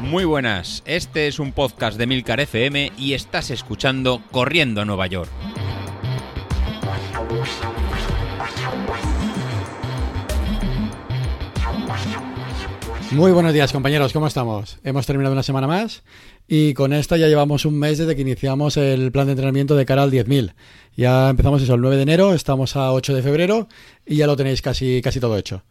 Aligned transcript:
Muy 0.00 0.24
buenas, 0.24 0.82
este 0.86 1.26
es 1.26 1.38
un 1.38 1.52
podcast 1.52 1.98
de 1.98 2.06
Milcar 2.06 2.40
FM 2.40 2.92
y 2.96 3.14
estás 3.14 3.50
escuchando 3.50 4.22
Corriendo 4.30 4.80
a 4.80 4.84
Nueva 4.84 5.06
York. 5.08 5.30
Muy 13.12 13.32
buenos 13.32 13.52
días 13.52 13.72
compañeros, 13.72 14.12
¿cómo 14.12 14.26
estamos? 14.26 14.78
Hemos 14.84 15.06
terminado 15.06 15.32
una 15.32 15.42
semana 15.42 15.66
más 15.66 16.02
y 16.48 16.74
con 16.74 16.92
esta 16.92 17.16
ya 17.16 17.28
llevamos 17.28 17.64
un 17.64 17.78
mes 17.78 17.98
desde 17.98 18.14
que 18.14 18.22
iniciamos 18.22 18.76
el 18.76 19.10
plan 19.10 19.26
de 19.26 19.32
entrenamiento 19.32 19.74
de 19.74 19.86
cara 19.86 20.02
al 20.02 20.12
10.000. 20.12 20.54
Ya 20.96 21.30
empezamos 21.30 21.62
eso 21.62 21.74
el 21.74 21.80
9 21.80 21.96
de 21.96 22.02
enero, 22.02 22.34
estamos 22.34 22.76
a 22.76 22.92
8 22.92 23.14
de 23.14 23.22
febrero 23.22 23.68
y 24.04 24.16
ya 24.16 24.26
lo 24.26 24.36
tenéis 24.36 24.60
casi, 24.60 25.00
casi 25.02 25.18
todo 25.18 25.36
hecho. 25.38 25.62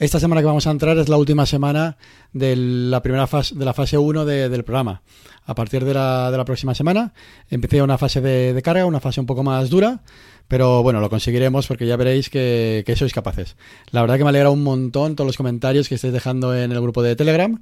Esta 0.00 0.18
semana 0.18 0.40
que 0.40 0.46
vamos 0.46 0.66
a 0.66 0.70
entrar 0.70 0.96
es 0.96 1.10
la 1.10 1.18
última 1.18 1.44
semana 1.44 1.98
de 2.32 2.56
la 2.56 3.02
primera 3.02 3.26
fase, 3.26 3.54
de 3.54 3.66
la 3.66 3.74
fase 3.74 3.98
1 3.98 4.24
del 4.24 4.64
programa. 4.64 5.02
A 5.44 5.54
partir 5.54 5.84
de 5.84 5.92
la, 5.92 6.42
próxima 6.46 6.74
semana 6.74 7.12
empieza 7.50 7.84
una 7.84 7.98
fase 7.98 8.22
de, 8.22 8.58
carga, 8.62 8.86
una 8.86 9.00
fase 9.00 9.20
un 9.20 9.26
poco 9.26 9.42
más 9.42 9.68
dura, 9.68 10.00
pero 10.48 10.82
bueno, 10.82 11.00
lo 11.00 11.10
conseguiremos 11.10 11.66
porque 11.66 11.86
ya 11.86 11.96
veréis 11.96 12.30
que, 12.30 12.82
que 12.86 12.96
sois 12.96 13.12
capaces. 13.12 13.56
La 13.90 14.00
verdad 14.00 14.16
que 14.16 14.24
me 14.24 14.30
alegra 14.30 14.48
un 14.48 14.62
montón 14.62 15.16
todos 15.16 15.26
los 15.26 15.36
comentarios 15.36 15.86
que 15.86 15.96
estáis 15.96 16.14
dejando 16.14 16.56
en 16.56 16.72
el 16.72 16.80
grupo 16.80 17.02
de 17.02 17.14
Telegram 17.14 17.60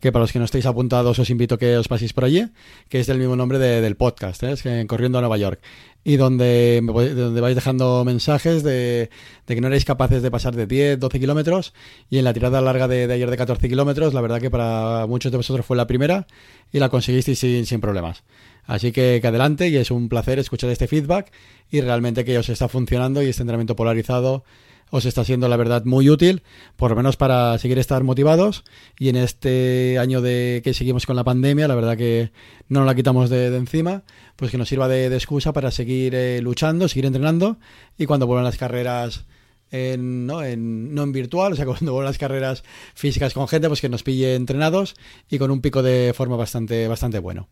que 0.00 0.12
para 0.12 0.22
los 0.22 0.32
que 0.32 0.38
no 0.38 0.46
estéis 0.46 0.66
apuntados 0.66 1.18
os 1.18 1.30
invito 1.30 1.54
a 1.56 1.58
que 1.58 1.76
os 1.76 1.86
paséis 1.86 2.12
por 2.12 2.24
allí, 2.24 2.48
que 2.88 3.00
es 3.00 3.06
del 3.06 3.18
mismo 3.18 3.36
nombre 3.36 3.58
del 3.58 3.96
podcast, 3.96 4.42
¿eh? 4.42 4.52
es 4.52 4.62
que, 4.62 4.86
Corriendo 4.86 5.18
a 5.18 5.20
Nueva 5.20 5.36
York, 5.36 5.60
y 6.02 6.16
donde, 6.16 6.80
donde 6.82 7.40
vais 7.40 7.54
dejando 7.54 8.02
mensajes 8.04 8.62
de, 8.62 9.10
que 9.46 9.60
no 9.60 9.66
erais 9.66 9.84
capaces 9.84 10.22
de 10.22 10.30
pasar 10.30 10.56
de 10.56 10.66
10, 10.66 10.98
12 10.98 11.20
kilómetros, 11.20 11.74
y 12.08 12.18
en 12.18 12.24
la 12.24 12.32
tirada 12.32 12.60
larga 12.62 12.88
de, 12.88 13.12
ayer 13.12 13.30
de 13.30 13.36
14 13.36 13.68
kilómetros, 13.68 14.14
la 14.14 14.22
verdad 14.22 14.40
que 14.40 14.50
para 14.50 15.06
muchos 15.06 15.30
de 15.30 15.36
vosotros 15.36 15.66
fue 15.66 15.76
la 15.76 15.86
primera 15.86 16.26
y 16.72 16.78
la 16.78 16.88
conseguisteis 16.88 17.38
sin, 17.38 17.66
sin 17.66 17.80
problemas. 17.80 18.22
Así 18.64 18.92
que, 18.92 19.18
que 19.20 19.28
adelante 19.28 19.68
y 19.68 19.76
es 19.76 19.90
un 19.90 20.08
placer 20.08 20.38
escuchar 20.38 20.70
este 20.70 20.86
feedback 20.86 21.32
y 21.70 21.80
realmente 21.80 22.24
que 22.24 22.38
os 22.38 22.48
está 22.48 22.68
funcionando 22.68 23.22
y 23.22 23.26
este 23.26 23.42
entrenamiento 23.42 23.76
polarizado 23.76 24.44
os 24.90 25.04
está 25.04 25.24
siendo 25.24 25.48
la 25.48 25.56
verdad 25.56 25.84
muy 25.84 26.10
útil, 26.10 26.42
por 26.76 26.90
lo 26.90 26.96
menos 26.96 27.16
para 27.16 27.56
seguir 27.58 27.78
estar 27.78 28.02
motivados 28.04 28.64
y 28.98 29.08
en 29.08 29.16
este 29.16 29.98
año 29.98 30.20
de 30.20 30.60
que 30.64 30.74
seguimos 30.74 31.06
con 31.06 31.16
la 31.16 31.24
pandemia, 31.24 31.68
la 31.68 31.74
verdad 31.74 31.96
que 31.96 32.32
no 32.68 32.80
nos 32.80 32.86
la 32.86 32.94
quitamos 32.94 33.30
de, 33.30 33.54
encima, 33.56 34.02
pues 34.36 34.50
que 34.50 34.58
nos 34.58 34.68
sirva 34.68 34.88
de, 34.88 35.06
excusa 35.14 35.52
para 35.52 35.70
seguir 35.70 36.14
eh, 36.14 36.40
luchando, 36.42 36.88
seguir 36.88 37.06
entrenando 37.06 37.58
y 37.96 38.06
cuando 38.06 38.26
vuelvan 38.26 38.44
las 38.44 38.56
carreras 38.56 39.24
en, 39.70 40.26
¿no? 40.26 40.42
En, 40.42 40.94
no 40.94 41.04
en 41.04 41.12
virtual, 41.12 41.52
o 41.52 41.56
sea, 41.56 41.64
cuando 41.66 41.92
vuelvan 41.92 42.10
las 42.10 42.18
carreras 42.18 42.64
físicas 42.94 43.34
con 43.34 43.48
gente, 43.48 43.68
pues 43.68 43.80
que 43.80 43.88
nos 43.88 44.02
pille 44.02 44.34
entrenados 44.34 44.94
y 45.28 45.38
con 45.38 45.50
un 45.50 45.60
pico 45.60 45.82
de 45.82 46.12
forma 46.14 46.36
bastante, 46.36 46.88
bastante 46.88 47.18
bueno. 47.18 47.48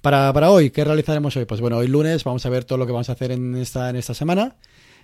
Para, 0.00 0.32
para 0.32 0.50
hoy, 0.50 0.70
¿qué 0.70 0.84
realizaremos 0.84 1.36
hoy? 1.36 1.44
Pues 1.44 1.60
bueno, 1.60 1.78
hoy 1.78 1.88
lunes 1.88 2.24
vamos 2.24 2.46
a 2.46 2.50
ver 2.50 2.64
todo 2.64 2.78
lo 2.78 2.86
que 2.86 2.92
vamos 2.92 3.08
a 3.08 3.12
hacer 3.12 3.32
en 3.32 3.56
esta, 3.56 3.90
en 3.90 3.96
esta 3.96 4.14
semana 4.14 4.56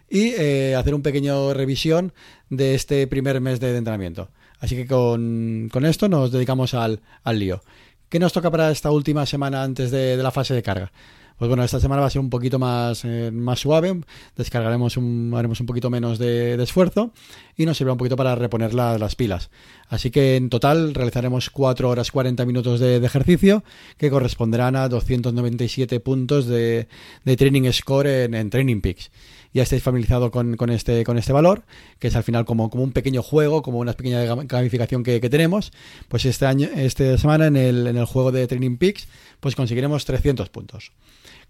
y 0.08 0.28
eh, 0.36 0.74
hacer 0.76 0.94
un 0.94 1.02
pequeño 1.02 1.54
revisión 1.54 2.12
de 2.50 2.74
este 2.74 3.06
primer 3.06 3.40
mes 3.40 3.60
de 3.60 3.76
entrenamiento. 3.76 4.28
Así 4.60 4.76
que 4.76 4.86
con, 4.86 5.70
esto 5.84 6.08
nos 6.08 6.32
dedicamos 6.32 6.74
al, 6.74 7.00
al, 7.22 7.38
lío. 7.38 7.62
¿Qué 8.08 8.18
nos 8.18 8.32
toca 8.32 8.50
para 8.50 8.70
esta 8.70 8.90
última 8.90 9.26
semana 9.26 9.62
antes 9.62 9.90
de, 9.90 10.16
la 10.16 10.30
fase 10.30 10.54
de 10.54 10.62
carga? 10.62 10.92
Pues 11.36 11.48
bueno, 11.48 11.64
esta 11.64 11.80
semana 11.80 12.00
va 12.00 12.06
a 12.06 12.10
ser 12.10 12.20
un 12.20 12.30
poquito 12.30 12.60
más, 12.60 13.04
eh, 13.04 13.32
más 13.32 13.58
suave, 13.58 14.00
descargaremos 14.36 14.96
un, 14.96 15.34
haremos 15.36 15.58
un 15.58 15.66
poquito 15.66 15.90
menos 15.90 16.16
de, 16.18 16.54
esfuerzo 16.62 17.10
y 17.56 17.66
nos 17.66 17.76
servirá 17.76 17.92
un 17.92 17.98
poquito 17.98 18.16
para 18.16 18.36
reponer 18.36 18.72
las 18.72 19.16
pilas. 19.16 19.50
Así 19.88 20.12
que 20.12 20.36
en 20.36 20.48
total 20.48 20.94
realizaremos 20.94 21.50
4 21.50 21.90
horas 21.90 22.12
40 22.12 22.46
minutos 22.46 22.78
de, 22.78 23.04
ejercicio 23.04 23.64
que 23.98 24.10
corresponderán 24.10 24.76
a 24.76 24.88
297 24.88 25.98
puntos 25.98 26.46
de, 26.46 26.86
training 27.24 27.70
score 27.72 28.06
en, 28.06 28.34
en 28.34 28.48
Training 28.48 28.80
Peaks 28.80 29.10
ya 29.54 29.62
estáis 29.62 29.84
familiarizados 29.84 30.30
con, 30.32 30.70
este, 30.70 31.04
con 31.04 31.16
este 31.16 31.32
valor, 31.32 31.62
que 32.00 32.08
es 32.08 32.16
al 32.16 32.24
final 32.24 32.44
como, 32.44 32.68
un 32.72 32.92
pequeño 32.92 33.22
juego, 33.22 33.62
como 33.62 33.78
una 33.78 33.92
pequeña 33.92 34.24
gamificación 34.24 35.04
que, 35.04 35.20
tenemos. 35.30 35.72
Pues 36.08 36.24
este 36.26 36.44
año, 36.44 36.68
esta 36.74 37.16
semana 37.16 37.46
en 37.46 37.56
el, 37.56 38.04
juego 38.04 38.32
de 38.32 38.48
Training 38.48 38.76
Peaks, 38.76 39.06
pues 39.38 39.54
conseguiremos 39.54 40.04
300 40.04 40.48
puntos. 40.50 40.90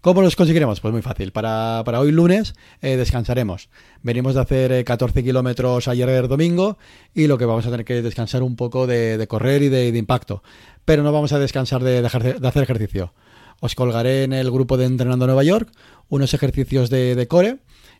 ¿Cómo 0.01 0.21
los 0.21 0.35
conseguiremos? 0.35 0.81
Pues 0.81 0.91
muy 0.91 1.01
fácil. 1.01 1.31
Para, 1.31 1.81
hoy 1.99 2.11
lunes 2.11 2.53
eh, 2.83 2.95
descansaremos. 2.95 3.69
Venimos 4.03 4.35
de 4.35 4.41
hacer 4.41 4.85
14 4.85 5.19
eh, 5.19 5.23
kilómetros 5.23 5.87
ayer 5.87 6.27
domingo 6.27 6.77
y 7.15 7.25
lo 7.25 7.39
que 7.39 7.45
vamos 7.45 7.65
a 7.65 7.71
tener 7.71 7.85
que 7.85 8.03
descansar 8.03 8.43
un 8.43 8.55
poco 8.55 8.85
de, 8.85 9.25
correr 9.27 9.63
y 9.63 9.69
de, 9.69 9.87
impacto. 9.97 10.43
Pero 10.85 11.01
no 11.01 11.11
vamos 11.11 11.33
a 11.33 11.39
descansar 11.39 11.83
de, 11.83 12.05
hacer 12.05 12.63
ejercicio. 12.63 13.13
Os 13.61 13.73
colgaré 13.73 14.25
en 14.25 14.33
el 14.33 14.51
grupo 14.51 14.77
de 14.77 14.85
Entrenando 14.85 15.25
Nueva 15.25 15.43
York 15.43 15.71
unos 16.07 16.35
ejercicios 16.35 16.91
de 16.91 17.25
core 17.27 17.57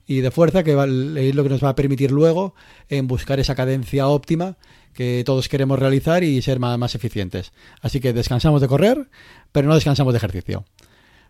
y 0.07 0.21
de 0.21 0.31
fuerza, 0.31 0.63
que 0.63 0.71
es 0.71 1.35
lo 1.35 1.43
que 1.43 1.49
nos 1.49 1.63
va 1.63 1.69
a 1.69 1.75
permitir 1.75 2.11
luego 2.11 2.53
en 2.89 3.07
buscar 3.07 3.39
esa 3.39 3.55
cadencia 3.55 4.07
óptima 4.07 4.57
que 4.93 5.23
todos 5.25 5.49
queremos 5.49 5.77
realizar 5.77 6.23
y 6.23 6.41
ser 6.41 6.59
más, 6.59 6.77
más 6.77 6.95
eficientes. 6.95 7.51
Así 7.81 7.99
que 7.99 8.13
descansamos 8.13 8.61
de 8.61 8.67
correr, 8.67 9.09
pero 9.51 9.67
no 9.67 9.75
descansamos 9.75 10.13
de 10.13 10.17
ejercicio. 10.17 10.66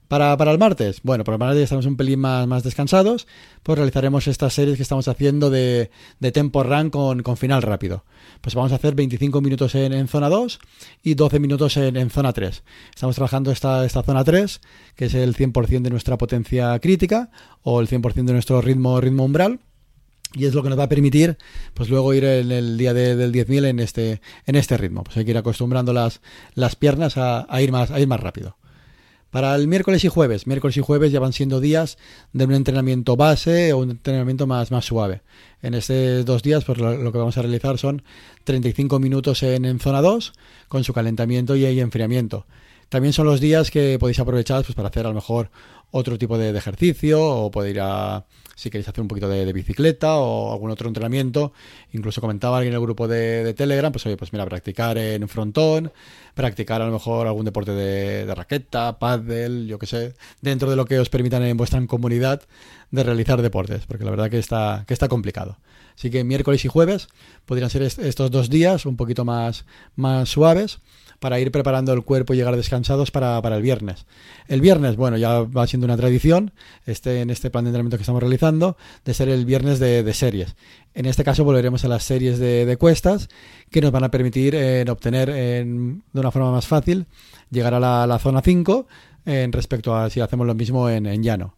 Para, 0.08 0.38
para, 0.38 0.52
el 0.52 0.60
martes, 0.60 1.00
bueno, 1.02 1.24
para 1.24 1.36
el 1.36 1.40
martes 1.40 1.64
estamos 1.64 1.86
un 1.88 1.98
pelín 1.98 2.20
más, 2.20 2.48
más 2.48 2.64
descansados, 2.64 3.26
pues 3.64 3.78
realizaremos 3.78 4.28
estas 4.28 4.54
series 4.54 4.78
que 4.78 4.84
estamos 4.84 5.08
haciendo 5.08 5.50
de, 5.50 5.90
de 6.20 6.32
tempo 6.32 6.62
run 6.62 6.92
con, 6.92 7.24
con, 7.24 7.38
final 7.38 7.64
rápido. 7.64 8.04
Pues 8.42 8.54
vamos 8.54 8.72
a 8.72 8.76
hacer 8.76 8.94
25 8.94 9.42
minutos 9.42 9.74
en, 9.74 9.94
en 9.94 10.08
zona 10.08 10.30
2 10.30 10.60
y 11.02 11.16
12 11.16 11.40
minutos 11.40 11.78
en, 11.78 11.98
en, 11.98 12.12
zona 12.12 12.34
3. 12.34 12.64
Estamos 12.94 13.16
trabajando 13.16 13.52
esta, 13.52 13.84
esta 13.84 14.04
zona 14.04 14.24
3, 14.24 14.62
que 14.96 15.06
es 15.06 15.14
el 15.16 15.36
100% 15.36 15.82
de 15.82 15.90
nuestra 15.90 16.18
potencia 16.18 16.78
crítica 16.80 17.32
o 17.64 17.82
el 17.82 17.88
100% 17.88 18.14
de 18.26 18.34
nuestro 18.34 18.62
ritmo, 18.62 19.02
ritmo 19.02 19.26
umbral. 19.26 19.60
Y 20.34 20.46
es 20.46 20.54
lo 20.54 20.62
que 20.62 20.70
nos 20.70 20.78
va 20.78 20.84
a 20.84 20.90
permitir, 20.90 21.38
pues 21.74 21.90
luego 21.90 22.14
ir 22.14 22.26
en 22.26 22.52
el 22.52 22.78
día 22.78 22.94
del 22.94 23.32
10.000 23.32 23.68
en 23.68 23.80
este, 23.80 24.22
en 24.46 24.56
este 24.56 24.76
ritmo. 24.76 25.04
Pues 25.04 25.16
hay 25.18 25.26
que 25.26 25.32
ir 25.32 25.38
acostumbrando 25.38 25.94
las, 25.94 26.22
las 26.56 26.76
piernas 26.76 27.18
a, 27.18 27.46
a, 27.50 27.62
ir 27.62 27.72
más, 27.72 27.90
a 27.90 28.00
ir 28.00 28.08
más 28.08 28.20
rápido. 28.20 28.58
Para 29.36 29.54
el 29.56 29.68
miércoles 29.68 30.02
y 30.06 30.08
jueves, 30.08 30.48
miércoles 30.48 30.78
y 30.78 30.80
jueves 30.80 31.12
ya 31.12 31.20
van 31.20 31.34
siendo 31.34 31.60
días 31.60 31.98
de 32.32 32.46
un 32.46 32.54
entrenamiento 32.54 33.18
base 33.18 33.74
o 33.74 33.80
un 33.80 33.92
entrenamiento 33.92 34.48
más, 34.48 34.72
más 34.72 34.86
suave. 34.86 35.24
En 35.62 35.74
estos 35.74 36.24
dos 36.24 36.42
días, 36.42 36.64
pues 36.64 36.78
lo, 36.78 37.12
que 37.12 37.18
vamos 37.18 37.38
a 37.38 37.42
realizar 37.42 37.78
son 37.78 38.04
35 38.46 38.98
minutos 38.98 39.44
en, 39.44 39.66
en 39.66 39.82
zona 39.82 40.02
2 40.02 40.32
con 40.70 40.86
su 40.86 40.94
calentamiento 40.94 41.58
y, 41.58 41.66
enfriamiento. 41.66 42.46
También 42.90 43.14
son 43.14 43.26
los 43.26 43.40
días 43.40 43.72
que 43.72 43.98
podéis 44.00 44.20
aprovechar 44.20 44.64
pues, 44.64 44.76
para 44.76 44.90
hacer 44.90 45.06
a 45.06 45.10
lo 45.10 45.16
mejor 45.16 45.50
otro 45.92 46.18
tipo 46.18 46.38
de, 46.38 46.50
ejercicio 46.50 47.24
o 47.24 47.52
poder 47.52 47.76
ir 47.76 47.82
a, 47.82 48.26
si 48.56 48.70
queréis 48.70 48.88
hacer 48.88 49.02
un 49.02 49.08
poquito 49.08 49.30
de, 49.30 49.52
bicicleta 49.54 50.16
o 50.16 50.52
algún 50.52 50.70
otro 50.72 50.88
entrenamiento. 50.88 51.54
Incluso 51.94 52.22
comentaba 52.22 52.58
alguien 52.58 52.74
en 52.74 52.80
el 52.80 52.86
grupo 52.86 53.08
de, 53.08 53.54
Telegram, 53.54 53.92
pues 53.92 54.06
oye, 54.06 54.18
pues 54.18 54.34
mira, 54.34 54.46
practicar 54.46 54.98
en 54.98 55.28
frontón, 55.30 55.94
practicar 56.34 56.82
a 56.82 56.86
lo 56.86 56.92
mejor 56.92 57.28
algún 57.28 57.46
deporte 57.46 57.72
de, 57.72 58.34
raqueta, 58.36 59.00
paddle, 59.00 59.68
yo 59.68 59.80
qué 59.80 59.86
sé, 59.86 60.14
dentro 60.42 60.70
de 60.70 60.76
lo 60.76 60.86
que 60.86 61.00
os 61.00 61.10
permitan 61.10 61.44
en 61.44 61.58
vuestra 61.58 61.86
comunidad 61.88 62.42
de 62.92 63.04
realizar 63.04 63.42
deportes, 63.42 63.86
porque 63.86 64.04
la 64.04 64.12
verdad 64.12 64.30
que 64.30 64.40
está, 64.40 64.84
que 64.88 64.94
está 64.94 65.08
complicado. 65.08 65.58
Así 65.98 66.10
que 66.10 66.24
miércoles 66.24 66.66
y 66.66 66.68
jueves 66.68 67.08
podrían 67.46 67.70
ser 67.70 67.84
estos 67.84 68.32
dos 68.32 68.50
días 68.50 68.86
un 68.86 68.98
poquito 68.98 69.24
más, 69.26 69.66
más 69.96 70.30
suaves 70.30 70.80
para 71.20 71.40
ir 71.40 71.52
preparando 71.52 71.94
el 71.94 72.04
cuerpo 72.04 72.34
y 72.34 72.38
llegar 72.38 72.56
descansados 72.56 73.12
para, 73.12 73.40
el 73.40 73.62
viernes. 73.62 74.06
El 74.48 74.62
viernes, 74.62 74.96
bueno, 74.96 75.18
ya 75.18 75.40
va 75.42 75.66
siendo 75.68 75.86
una 75.86 75.98
tradición 75.98 76.52
este, 76.86 77.22
en 77.22 77.30
este 77.30 77.50
plan 77.50 77.64
de 77.64 77.70
entrenamiento 77.70 77.98
que 77.98 78.04
estamos 78.04 78.22
realizando 78.22 78.78
de 79.04 79.14
ser 79.14 79.30
el 79.30 79.46
viernes 79.46 79.80
de, 79.80 80.14
series. 80.14 80.56
En 80.94 81.06
este 81.06 81.24
caso 81.24 81.44
volveremos 81.44 81.84
a 81.84 81.88
las 81.88 82.04
series 82.04 82.40
de, 82.40 82.78
cuestas 82.78 83.30
que 83.72 83.82
nos 83.82 83.92
van 83.92 84.04
a 84.04 84.12
permitir 84.12 84.56
eh, 84.56 84.86
obtener 84.88 85.32
de 85.32 86.20
una 86.20 86.32
forma 86.32 86.52
más 86.52 86.68
fácil 86.68 87.06
llegar 87.50 87.74
a 87.74 87.80
la, 87.80 88.20
zona 88.20 88.42
5 88.42 88.88
en 89.26 89.52
respecto 89.52 89.96
a 89.96 90.10
si 90.10 90.20
hacemos 90.20 90.46
lo 90.46 90.54
mismo 90.54 90.90
en, 90.90 91.24
llano. 91.24 91.56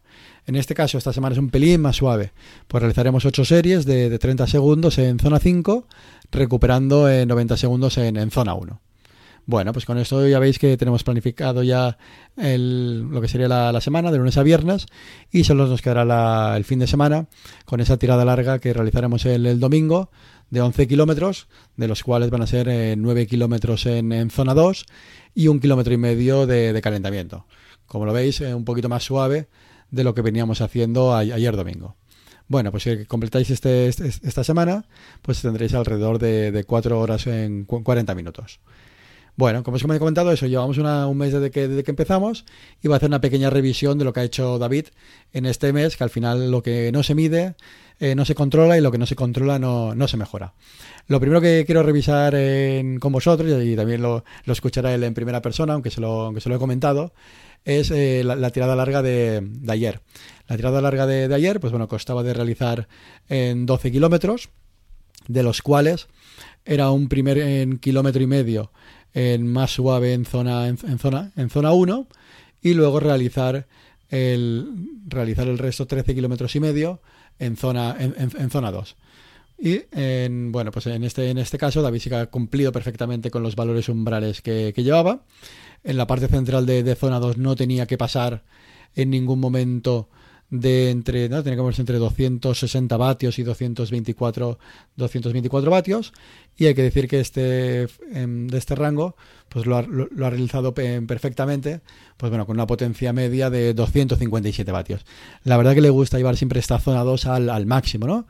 En 0.48 0.56
este 0.56 0.74
caso, 0.74 0.96
esta 0.96 1.12
semana 1.12 1.34
es 1.34 1.38
un 1.38 1.50
pelín 1.50 1.82
más 1.82 1.96
suave. 1.96 2.32
Pues 2.68 2.80
realizaremos 2.80 3.22
8 3.26 3.44
series 3.44 3.84
de, 3.84 4.18
30 4.18 4.46
segundos 4.46 4.96
en 4.96 5.18
zona 5.18 5.40
5, 5.40 5.86
recuperando 6.32 7.06
en 7.10 7.28
90 7.28 7.58
segundos 7.58 7.98
en, 7.98 8.30
zona 8.30 8.54
1. 8.54 8.80
Bueno, 9.44 9.74
pues 9.74 9.84
con 9.84 9.98
esto 9.98 10.26
ya 10.26 10.38
veis 10.38 10.58
que 10.58 10.78
tenemos 10.78 11.04
planificado 11.04 11.62
ya 11.62 11.98
lo 12.36 13.20
que 13.20 13.28
sería 13.28 13.46
la, 13.46 13.80
semana, 13.82 14.10
de 14.10 14.16
lunes 14.16 14.38
a 14.38 14.42
viernes, 14.42 14.86
y 15.30 15.44
solo 15.44 15.66
nos 15.66 15.82
quedará 15.82 16.56
el 16.56 16.64
fin 16.64 16.78
de 16.78 16.86
semana 16.86 17.26
con 17.66 17.80
esa 17.82 17.98
tirada 17.98 18.24
larga 18.24 18.58
que 18.58 18.72
realizaremos 18.72 19.26
el, 19.26 19.60
domingo 19.60 20.10
de 20.48 20.62
11 20.62 20.88
kilómetros, 20.88 21.48
de 21.76 21.88
los 21.88 22.02
cuales 22.02 22.30
van 22.30 22.40
a 22.40 22.46
ser 22.46 22.96
9 22.96 23.20
eh, 23.20 23.26
kilómetros 23.26 23.84
en, 23.84 24.30
zona 24.30 24.54
2 24.54 24.86
y 25.34 25.48
un 25.48 25.60
kilómetro 25.60 25.92
y 25.92 25.98
medio 25.98 26.46
de, 26.46 26.80
calentamiento. 26.82 27.44
Como 27.84 28.06
lo 28.06 28.14
veis, 28.14 28.40
eh, 28.40 28.54
un 28.54 28.64
poquito 28.64 28.88
más 28.88 29.04
suave 29.04 29.48
de 29.90 30.04
lo 30.04 30.14
que 30.14 30.22
veníamos 30.22 30.60
haciendo 30.60 31.14
ayer 31.14 31.56
domingo. 31.56 31.96
Bueno, 32.48 32.70
pues 32.70 32.84
si 32.84 33.04
completáis 33.04 33.50
este, 33.50 33.88
este 33.88 34.08
esta 34.08 34.42
semana, 34.42 34.86
pues 35.20 35.42
tendréis 35.42 35.74
alrededor 35.74 36.18
de, 36.18 36.50
de 36.50 36.64
4 36.64 36.98
horas 36.98 37.26
en 37.26 37.64
40 37.64 38.14
minutos. 38.14 38.60
Bueno, 39.38 39.62
como 39.62 39.76
os 39.76 39.84
he 39.84 39.98
comentado, 40.00 40.32
eso, 40.32 40.46
llevamos 40.46 40.78
un 40.78 41.16
mes 41.16 41.32
desde 41.32 41.52
que, 41.52 41.68
desde 41.68 41.84
que 41.84 41.92
empezamos 41.92 42.44
y 42.82 42.88
voy 42.88 42.94
a 42.94 42.96
hacer 42.96 43.08
una 43.08 43.20
pequeña 43.20 43.50
revisión 43.50 43.96
de 43.96 44.04
lo 44.04 44.12
que 44.12 44.18
ha 44.18 44.24
hecho 44.24 44.58
David 44.58 44.86
en 45.32 45.46
este 45.46 45.72
mes, 45.72 45.96
que 45.96 46.02
al 46.02 46.10
final 46.10 46.50
lo 46.50 46.60
que 46.60 46.90
no 46.90 47.04
se 47.04 47.14
mide 47.14 47.54
eh, 48.00 48.16
no 48.16 48.24
se 48.24 48.34
controla 48.34 48.76
y 48.76 48.80
lo 48.80 48.90
que 48.90 48.98
no 48.98 49.06
se 49.06 49.14
controla 49.14 49.60
no, 49.60 49.94
no 49.94 50.08
se 50.08 50.16
mejora. 50.16 50.54
Lo 51.06 51.20
primero 51.20 51.40
que 51.40 51.62
quiero 51.66 51.84
revisar 51.84 52.34
con 52.98 53.12
vosotros, 53.12 53.48
y 53.64 53.76
también 53.76 54.02
lo, 54.02 54.24
lo, 54.44 54.52
escuchará 54.52 54.92
él 54.92 55.04
en 55.04 55.14
primera 55.14 55.40
persona, 55.40 55.74
aunque 55.74 55.92
se 55.92 56.00
lo, 56.00 56.22
aunque 56.22 56.40
se 56.40 56.48
lo 56.48 56.56
he 56.56 56.58
comentado, 56.58 57.12
es 57.64 57.90
eh, 57.90 58.22
la, 58.24 58.50
tirada 58.50 58.76
larga 58.76 59.02
de, 59.02 59.46
ayer. 59.68 60.00
La 60.46 60.56
tirada 60.56 60.80
larga 60.80 61.06
de, 61.06 61.32
ayer, 61.34 61.60
pues 61.60 61.70
bueno, 61.70 61.88
costaba 61.88 62.22
de 62.22 62.34
realizar 62.34 62.88
en 63.28 63.66
12 63.66 63.92
kilómetros, 63.92 64.50
de 65.26 65.42
los 65.42 65.62
cuales 65.62 66.08
era 66.64 66.90
un 66.90 67.08
primer 67.08 67.38
en 67.38 67.78
kilómetro 67.78 68.22
y 68.22 68.26
medio 68.26 68.72
en 69.14 69.46
más 69.46 69.72
suave 69.72 70.12
en 70.12 70.24
zona, 70.24 70.68
en, 70.68 70.76
zona, 70.98 71.32
en 71.36 71.50
zona 71.50 71.72
1 71.72 72.06
y 72.62 72.74
luego 72.74 73.00
realizar 73.00 73.66
el, 74.10 74.68
realizar 75.06 75.48
el 75.48 75.58
resto 75.58 75.86
13 75.86 76.14
kilómetros 76.14 76.54
y 76.56 76.60
medio 76.60 77.00
en 77.38 77.56
zona, 77.56 77.96
en, 77.98 78.50
zona 78.50 78.70
2. 78.70 78.96
Y 79.60 79.82
en, 79.92 80.52
bueno, 80.52 80.70
pues 80.70 80.86
en 80.86 81.04
este, 81.04 81.30
en 81.30 81.38
este 81.38 81.58
caso 81.58 81.82
David 81.82 82.00
sí 82.00 82.10
que 82.10 82.16
ha 82.16 82.26
cumplido 82.26 82.72
perfectamente 82.72 83.30
con 83.30 83.42
los 83.42 83.56
valores 83.56 83.88
umbrales 83.88 84.40
que, 84.40 84.72
llevaba. 84.76 85.22
En 85.84 85.96
la 85.96 86.06
parte 86.06 86.28
central 86.28 86.66
de, 86.66 86.82
de, 86.82 86.94
zona 86.94 87.20
2 87.20 87.38
no 87.38 87.56
tenía 87.56 87.86
que 87.86 87.96
pasar 87.96 88.44
en 88.94 89.10
ningún 89.10 89.40
momento 89.40 90.08
de 90.50 90.90
entre, 90.90 91.28
¿no? 91.28 91.42
Tiene 91.42 91.56
que 91.56 91.60
moverse 91.60 91.82
entre 91.82 91.98
260 91.98 92.96
vatios 92.96 93.38
y 93.38 93.42
224, 93.42 94.58
224 94.96 95.70
vatios. 95.70 96.12
Y 96.56 96.66
hay 96.66 96.74
que 96.74 96.82
decir 96.82 97.06
que 97.06 97.20
este, 97.20 97.86
em, 98.12 98.48
de 98.48 98.58
este 98.58 98.74
rango, 98.74 99.14
pues 99.48 99.66
lo 99.66 99.76
ha, 99.76 99.82
realizado 99.82 100.74
perfectamente, 100.74 101.80
pues 102.16 102.30
bueno, 102.30 102.46
con 102.46 102.56
una 102.56 102.66
potencia 102.66 103.12
media 103.12 103.50
de 103.50 103.74
257 103.74 104.72
vatios. 104.72 105.04
La 105.44 105.56
verdad 105.56 105.74
que 105.74 105.80
le 105.80 105.90
gusta 105.90 106.16
llevar 106.16 106.36
siempre 106.36 106.60
esta 106.60 106.78
zona 106.78 107.04
2 107.04 107.26
al, 107.26 107.50
al 107.50 107.66
máximo, 107.66 108.06
¿no? 108.06 108.26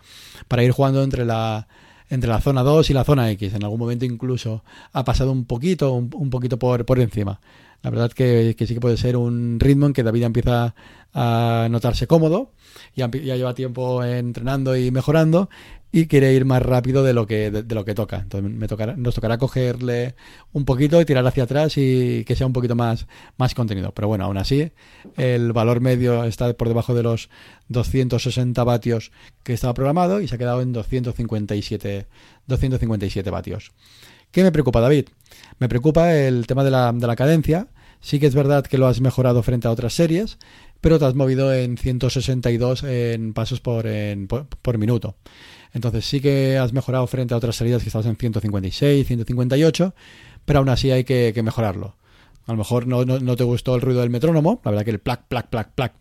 Para 0.49 0.65
ir 0.65 0.73
jugando 0.73 1.03
entre 1.03 1.25
la, 1.25 1.69
entre 2.11 2.31
la 2.31 2.41
zona 2.41 2.63
2 2.63 2.91
y 2.91 2.95
la 2.95 3.05
zona 3.05 3.31
X. 3.31 3.55
En 3.55 3.65
algún 3.65 3.79
momento 3.79 4.05
incluso 4.05 4.65
ha 4.93 5.05
pasado 5.05 5.33
un 5.33 5.45
poquito, 5.45 5.93
un, 5.93 6.31
poquito 6.31 6.59
por, 6.59 6.85
por 6.85 6.99
encima. 7.01 7.41
La 7.83 7.91
verdad 7.91 8.13
que, 8.13 8.57
que, 8.59 8.67
sí 8.67 8.75
que 8.75 8.81
puede 8.81 8.97
ser 8.97 9.17
un 9.17 9.61
ritmo 9.61 9.87
en 9.87 9.93
que 9.93 10.03
David 10.03 10.25
empieza 10.25 10.75
a 11.15 11.69
notarse 11.71 12.07
cómodo, 12.07 12.53
ya, 12.97 13.09
ya 13.11 13.37
lleva 13.37 13.55
tiempo 13.55 14.03
entrenando 14.03 14.77
y 14.77 14.91
mejorando 14.91 15.49
y 15.91 16.07
quiere 16.07 16.33
ir 16.35 16.45
más 16.45 16.63
rápido 16.63 17.03
de 17.03 17.13
lo 17.15 17.27
que, 17.27 17.51
de, 17.51 17.75
lo 17.75 17.85
que 17.85 17.95
toca. 17.95 18.19
Entonces 18.19 18.51
nos 18.97 19.15
tocará 19.15 19.39
cogerle 19.39 20.15
un 20.53 20.65
poquito 20.65 21.01
y 21.01 21.05
tirar 21.05 21.27
hacia 21.27 21.45
atrás 21.45 21.75
y 21.77 22.25
que 22.25 22.37
sea 22.37 22.47
un 22.47 22.53
poquito 22.53 22.75
más, 22.75 23.07
más 23.37 23.55
contenido. 23.55 23.93
Pero 23.93 24.09
bueno, 24.09 24.25
aún 24.25 24.37
así, 24.37 24.71
el 25.17 25.53
valor 25.53 25.81
medio 25.81 26.25
está 26.25 26.53
por 26.55 26.69
debajo 26.69 26.95
de 26.95 27.03
los 27.03 27.31
260 27.69 28.63
vatios 28.65 29.13
que 29.43 29.55
estaba 29.55 29.75
programado 29.75 30.21
y 30.21 30.29
se 30.29 30.35
ha 30.35 30.39
quedado 30.39 30.61
en 30.61 30.73
257, 30.73 32.07
257 32.47 33.31
vatios. 33.31 33.73
¿Qué 34.31 34.43
me 34.43 34.53
preocupa, 34.53 34.81
David? 34.81 35.07
Me 35.59 35.69
preocupa 35.69 36.15
el 36.15 36.47
tema 36.47 36.65
de 36.65 36.71
la, 36.71 36.93
de 36.93 37.07
la 37.07 37.17
cadencia. 37.17 37.69
Sí 38.01 38.21
que 38.21 38.27
es 38.27 38.35
verdad 38.35 38.65
que 38.65 38.79
lo 38.79 38.87
has 38.87 39.01
mejorado 39.01 39.43
frente 39.43 39.67
a 39.67 39.73
otras 39.73 39.95
series, 39.95 40.39
pero 40.81 40.99
te 40.99 41.07
has 41.07 41.15
movido 41.15 41.53
en 41.53 41.77
162 41.77 42.85
en 42.85 43.33
pasos 43.33 43.61
por, 43.61 43.87
por, 44.63 44.79
minuto. 44.79 45.17
Entonces 45.73 46.05
sí 46.05 46.21
que 46.21 46.59
has 46.59 46.73
mejorado 46.73 47.07
frente 47.07 47.35
a 47.35 47.37
otras 47.37 47.57
salidas 47.57 47.83
que 47.83 47.89
estabas 47.89 48.07
en 48.07 48.17
156, 48.17 49.07
158, 49.07 49.95
pero 50.45 50.61
aún 50.61 50.69
así 50.69 50.91
hay 50.91 51.05
que, 51.05 51.39
mejorarlo. 51.43 51.97
A 52.47 52.53
lo 52.53 52.59
mejor 52.59 52.87
no, 52.87 53.05
no, 53.05 53.37
te 53.37 53.45
gustó 53.45 53.75
el 53.75 53.83
ruido 53.83 54.01
del 54.01 54.11
metrónomo, 54.11 54.61
la 54.65 54.71
verdad 54.71 54.85
que 54.85 54.91
el 54.91 55.01
plac, 55.01 55.27
plac, 55.29 55.49
plac, 55.49 55.73
plac 55.75 55.93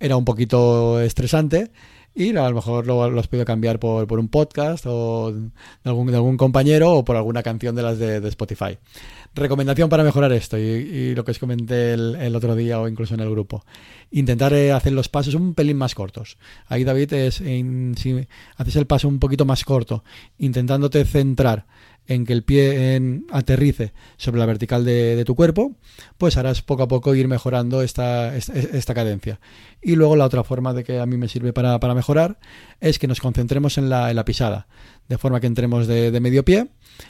era 0.00 0.16
un 0.16 0.24
poquito 0.24 1.00
estresante 1.00 1.70
y 2.14 2.36
a 2.36 2.48
lo 2.48 2.54
mejor 2.54 2.86
lo, 2.86 3.02
has 3.02 3.28
podido 3.28 3.44
cambiar 3.44 3.78
por, 3.78 4.06
por, 4.06 4.18
un 4.18 4.28
podcast 4.28 4.84
o 4.86 5.32
de 5.32 5.50
algún, 5.84 6.08
de 6.08 6.16
algún, 6.16 6.36
compañero 6.36 6.92
o 6.92 7.04
por 7.04 7.16
alguna 7.16 7.42
canción 7.42 7.74
de 7.74 7.82
las 7.82 7.98
de, 7.98 8.26
Spotify. 8.28 8.78
Recomendación 9.34 9.88
para 9.88 10.04
mejorar 10.04 10.32
esto 10.32 10.58
y, 10.58 11.14
lo 11.14 11.24
que 11.24 11.30
os 11.30 11.38
comenté 11.38 11.94
el, 11.94 12.36
otro 12.36 12.54
día 12.54 12.80
o 12.80 12.88
incluso 12.88 13.14
en 13.14 13.20
el 13.20 13.30
grupo. 13.30 13.64
Intentar 14.10 14.52
hacer 14.52 14.92
los 14.92 15.08
pasos 15.08 15.34
un 15.34 15.54
pelín 15.54 15.78
más 15.78 15.94
cortos. 15.94 16.36
Ahí 16.66 16.84
David 16.84 17.12
es, 17.14 17.36
si 17.36 18.26
haces 18.56 18.76
el 18.76 18.86
paso 18.86 19.08
un 19.08 19.18
poquito 19.18 19.46
más 19.46 19.64
corto, 19.64 20.04
intentándote 20.38 21.04
centrar 21.06 21.66
en 22.06 22.26
que 22.26 22.32
el 22.32 22.42
pie 22.42 22.96
en, 22.96 23.26
aterrice 23.30 23.92
sobre 24.16 24.40
la 24.40 24.46
vertical 24.46 24.84
de, 24.84 25.22
tu 25.24 25.34
cuerpo, 25.34 25.76
pues 26.18 26.36
harás 26.36 26.62
poco 26.62 26.82
a 26.82 26.88
poco 26.88 27.14
ir 27.14 27.28
mejorando 27.28 27.82
esta, 27.82 28.36
esta, 28.36 28.94
cadencia. 28.94 29.40
Y 29.80 29.94
luego 29.94 30.16
la 30.16 30.24
otra 30.24 30.44
forma 30.44 30.74
de 30.74 30.84
que 30.84 30.98
a 30.98 31.06
mí 31.06 31.16
me 31.16 31.28
sirve 31.28 31.52
para, 31.52 31.78
mejorar 31.94 32.38
es 32.80 32.98
que 32.98 33.06
nos 33.06 33.20
concentremos 33.20 33.78
en 33.78 33.88
la, 33.88 34.10
en 34.10 34.16
la 34.16 34.24
pisada, 34.24 34.66
de 35.08 35.18
forma 35.18 35.40
que 35.40 35.46
entremos 35.46 35.86
de, 35.86 36.18
medio 36.20 36.44
pie 36.44 36.68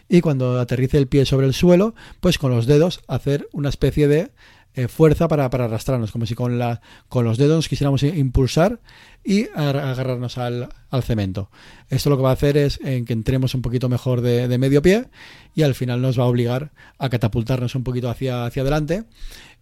y 0.08 0.20
cuando 0.20 0.58
aterrice 0.60 0.98
el 0.98 1.06
pie 1.06 1.24
sobre 1.26 1.46
el 1.46 1.54
suelo, 1.54 1.94
pues 2.20 2.38
con 2.38 2.50
los 2.50 2.66
dedos 2.66 3.00
hacer 3.08 3.48
una 3.52 3.68
especie 3.68 4.08
de 4.08 4.30
eh, 4.74 4.88
fuerza 4.88 5.28
para, 5.28 5.44
arrastrarnos, 5.44 6.10
como 6.12 6.26
si 6.26 6.34
con, 6.34 6.58
la, 6.58 6.80
con 7.08 7.24
los 7.24 7.38
dedos 7.38 7.68
quisiéramos 7.68 8.02
impulsar 8.02 8.80
y 9.24 9.48
agarrarnos 9.54 10.38
al, 10.38 10.68
cemento. 11.02 11.50
Esto 11.90 12.10
lo 12.10 12.16
que 12.16 12.22
va 12.22 12.30
a 12.30 12.34
hacer 12.34 12.56
es 12.56 12.80
en 12.82 13.04
que 13.04 13.12
entremos 13.12 13.54
un 13.54 13.62
poquito 13.62 13.88
mejor 13.88 14.20
de, 14.20 14.58
medio 14.58 14.82
pie 14.82 15.06
y 15.54 15.62
al 15.62 15.74
final 15.74 16.00
nos 16.00 16.18
va 16.18 16.24
a 16.24 16.26
obligar 16.26 16.72
a 16.98 17.08
catapultarnos 17.08 17.74
un 17.74 17.84
poquito 17.84 18.08
hacia, 18.08 18.46
hacia 18.46 18.62
adelante 18.62 19.04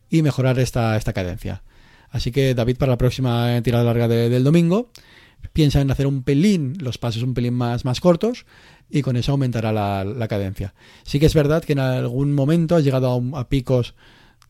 y 0.09 0.23
mejorar 0.23 0.59
esta, 0.59 0.97
esta 0.97 1.13
cadencia. 1.13 1.63
Así 2.11 2.33
que 2.33 2.55
David, 2.55 2.77
para 2.77 2.93
la 2.93 2.99
próxima 2.99 3.61
tirada 3.63 3.85
larga 3.85 4.09
del 4.09 4.43
domingo, 4.43 4.91
piensa 5.53 5.81
en 5.81 5.91
hacer 5.91 6.07
un 6.07 6.23
pelín, 6.23 6.77
los 6.81 6.99
pasos 6.99 7.23
un 7.23 7.35
pelín 7.35 7.55
más, 7.55 7.85
más 7.85 8.01
cortos 8.01 8.47
y 8.89 9.03
con 9.03 9.17
eso 9.17 9.33
aumentará 9.33 9.73
la, 9.73 10.29
cadencia. 10.29 10.75
Sí 11.05 11.21
que 11.21 11.27
es 11.27 11.35
verdad 11.35 11.65
que 11.65 11.73
en 11.73 11.79
algún 11.79 12.33
momento 12.33 12.77
has 12.77 12.85
llegado 12.85 13.23
a 13.35 13.49
picos 13.49 13.95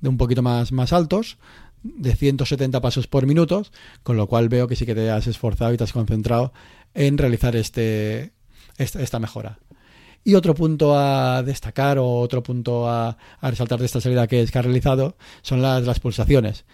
de 0.01 0.09
un 0.09 0.17
poquito 0.17 0.43
más, 0.43 0.73
más 0.73 0.93
altos, 0.93 1.39
de 1.83 2.15
170 2.15 2.81
pasos 2.81 3.07
por 3.07 3.27
minuto, 3.27 3.65
con 4.03 4.17
lo 4.17 4.27
cual 4.27 4.49
veo 4.49 4.69
que 4.69 4.77
sí 4.77 4.87
que 4.87 4.95
te 4.95 5.11
has 5.11 5.27
esforzado 5.27 5.73
y 5.73 5.77
te 5.77 5.85
has 5.85 5.93
concentrado 5.93 6.53
en 6.95 7.19
realizar 7.19 7.57
este, 7.57 8.33
esta, 8.79 9.19
mejora. 9.19 9.59
Y 10.23 10.35
otro 10.35 10.55
punto 10.55 10.97
a 10.99 11.43
destacar 11.43 11.99
o 11.99 12.07
otro 12.21 12.43
punto 12.43 12.89
a, 12.89 13.17
resaltar 13.43 13.79
de 13.79 13.87
esta 13.87 14.01
salida 14.01 14.27
que, 14.27 14.43
es 14.43 14.51
que 14.51 14.59
ha 14.59 14.63
realizado 14.63 15.17
son 15.43 15.63
las, 15.63 15.85
las 15.85 16.01
pulsaciones. 16.01 16.65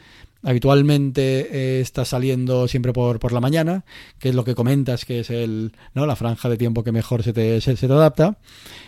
Habitualmente 0.43 1.49
eh, 1.51 1.81
está 1.81 2.05
saliendo 2.05 2.69
siempre 2.69 2.93
por, 2.93 3.19
por, 3.19 3.33
la 3.33 3.41
mañana, 3.41 3.85
que 4.19 4.29
es 4.29 4.35
lo 4.35 4.45
que 4.45 4.55
comentas, 4.55 5.05
que 5.05 5.21
es 5.21 5.31
el, 5.31 5.73
¿no? 5.95 6.07
la 6.07 6.15
franja 6.15 6.49
de 6.49 6.57
tiempo 6.57 6.85
que 6.85 6.93
mejor 6.93 7.23
se 7.23 7.33
te, 7.33 7.61
se, 7.61 7.75
te 7.75 7.87
adapta. 7.87 8.39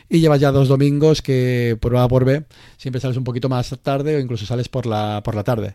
Y 0.08 0.20
llevas 0.20 0.40
ya 0.40 0.52
dos 0.52 0.68
domingos 0.68 1.22
que 1.22 1.76
por 1.80 1.96
A 1.96 2.06
por 2.06 2.24
B 2.24 2.44
siempre 2.76 3.00
sales 3.00 3.16
un 3.16 3.24
poquito 3.24 3.48
más 3.48 3.76
tarde 3.82 4.16
o 4.16 4.20
incluso 4.20 4.46
sales 4.46 4.68
por 4.68 4.86
la, 4.86 5.22
por 5.24 5.34
la 5.34 5.42
tarde. 5.42 5.74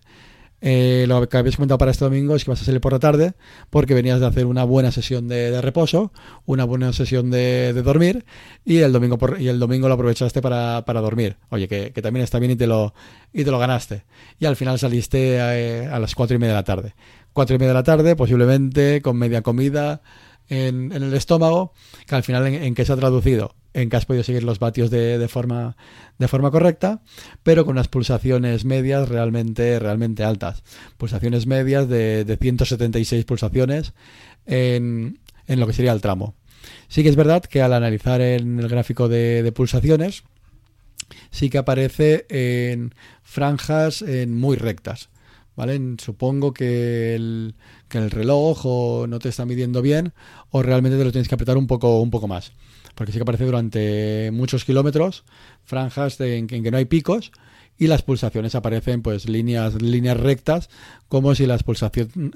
Eh, 0.66 1.04
lo 1.10 1.28
que 1.28 1.36
habéis 1.36 1.58
comentado 1.58 1.78
para 1.78 1.92
este 1.92 2.06
domingo 2.06 2.38
es 2.38 2.46
que 2.46 2.52
vas 2.52 2.62
a 2.62 2.64
salir 2.64 2.80
por 2.80 2.94
la 2.94 3.00
tarde 3.00 3.34
porque 3.70 3.94
venías 3.94 4.22
de 4.22 4.28
hacer 4.28 4.46
una 4.46 4.64
buena 4.64 4.94
sesión 4.94 5.28
de, 5.28 5.60
reposo, 5.62 6.14
una 6.46 6.64
buena 6.64 6.94
sesión 6.94 7.32
de, 7.32 7.74
dormir 7.84 8.24
y 8.64 8.78
el 8.78 8.94
domingo 8.94 9.18
por, 9.18 9.42
y 9.42 9.50
el 9.50 9.60
domingo 9.60 9.90
lo 9.90 9.96
aprovechaste 9.96 10.42
para, 10.42 10.82
dormir. 10.82 11.36
Oye, 11.50 11.68
que, 11.68 11.92
también 12.02 12.24
está 12.24 12.40
bien 12.40 12.54
y 12.54 12.56
te 12.56 12.66
lo, 12.66 12.94
y 13.34 13.44
te 13.44 13.52
lo 13.52 13.60
ganaste. 13.60 14.06
Y 14.40 14.46
al 14.46 14.56
final 14.56 14.80
saliste 14.80 15.36
eh, 15.36 15.88
a, 15.88 16.00
las 16.00 16.16
cuatro 16.16 16.38
y 16.38 16.40
media 16.40 16.54
de 16.54 16.60
la 16.60 16.64
tarde. 16.64 16.96
Cuatro 17.34 17.58
y 17.58 17.60
media 17.60 17.72
de 17.72 17.80
la 17.80 17.84
tarde, 17.84 18.16
posiblemente 18.16 19.02
con 19.02 19.18
media 19.18 19.42
comida 19.42 20.02
en, 20.54 20.92
el 20.92 21.14
estómago, 21.14 21.74
que 22.08 22.16
al 22.16 22.24
final 22.24 22.48
en, 22.48 22.56
en 22.56 22.76
qué 22.76 22.86
se 22.86 22.94
ha 22.94 22.98
traducido 22.98 23.56
en 23.74 23.90
que 23.90 23.98
has 23.98 24.06
podido 24.06 24.24
seguir 24.24 24.44
los 24.44 24.60
vatios 24.60 24.90
de, 24.92 25.28
forma, 25.28 25.76
de 26.20 26.28
forma 26.28 26.52
correcta, 26.52 27.02
pero 27.42 27.66
con 27.66 27.74
unas 27.74 27.88
pulsaciones 27.88 28.66
medias 28.66 29.10
realmente, 29.10 29.80
realmente 29.80 30.24
altas. 30.24 30.64
Pulsaciones 30.98 31.48
medias 31.48 31.90
de, 31.90 32.24
de 32.24 32.38
176 32.38 33.26
pulsaciones 33.26 33.94
en, 34.46 35.20
en, 35.48 35.60
lo 35.60 35.68
que 35.68 35.74
sería 35.74 35.92
el 35.92 36.02
tramo. 36.02 36.36
Sí 36.88 37.04
que 37.04 37.10
es 37.10 37.16
verdad 37.16 37.44
que 37.44 37.62
al 37.62 37.74
analizar 37.74 38.22
en 38.22 38.60
el 38.60 38.70
gráfico 38.70 39.10
de, 39.10 39.52
pulsaciones, 39.54 40.24
sí 41.32 41.50
que 41.50 41.58
aparece 41.58 42.26
en 42.30 42.94
franjas 43.24 44.02
en 44.02 44.38
muy 44.38 44.56
rectas. 44.56 45.10
¿Vale? 45.56 45.80
Supongo 46.00 46.52
que 46.52 47.14
el, 47.14 47.54
que 47.94 48.00
el 48.00 48.12
reloj 48.12 48.66
o 48.66 49.08
no 49.08 49.20
te 49.20 49.30
está 49.30 49.46
midiendo 49.46 49.82
bien 49.82 50.14
o 50.50 50.64
realmente 50.64 50.98
te 50.98 51.06
lo 51.06 51.12
tienes 51.12 51.30
que 51.30 51.36
apretar 51.36 51.58
un 51.58 51.68
poco, 51.68 52.02
un 52.02 52.12
poco 52.12 52.28
más 52.28 52.52
porque 52.96 53.12
sí 53.12 53.18
que 53.18 53.24
aparece 53.24 53.46
durante 53.46 54.32
muchos 54.32 54.66
kilómetros 54.66 55.24
franjas 55.64 56.20
en, 56.22 56.48
que 56.48 56.72
no 56.72 56.78
hay 56.78 56.86
picos 56.86 57.32
y 57.78 57.88
las 57.88 58.04
pulsaciones 58.04 58.56
aparecen 58.56 59.02
pues 59.02 59.28
líneas 59.28 59.82
líneas 59.82 60.18
rectas 60.18 60.70
como 61.08 61.34
si 61.36 61.46
las, 61.46 61.64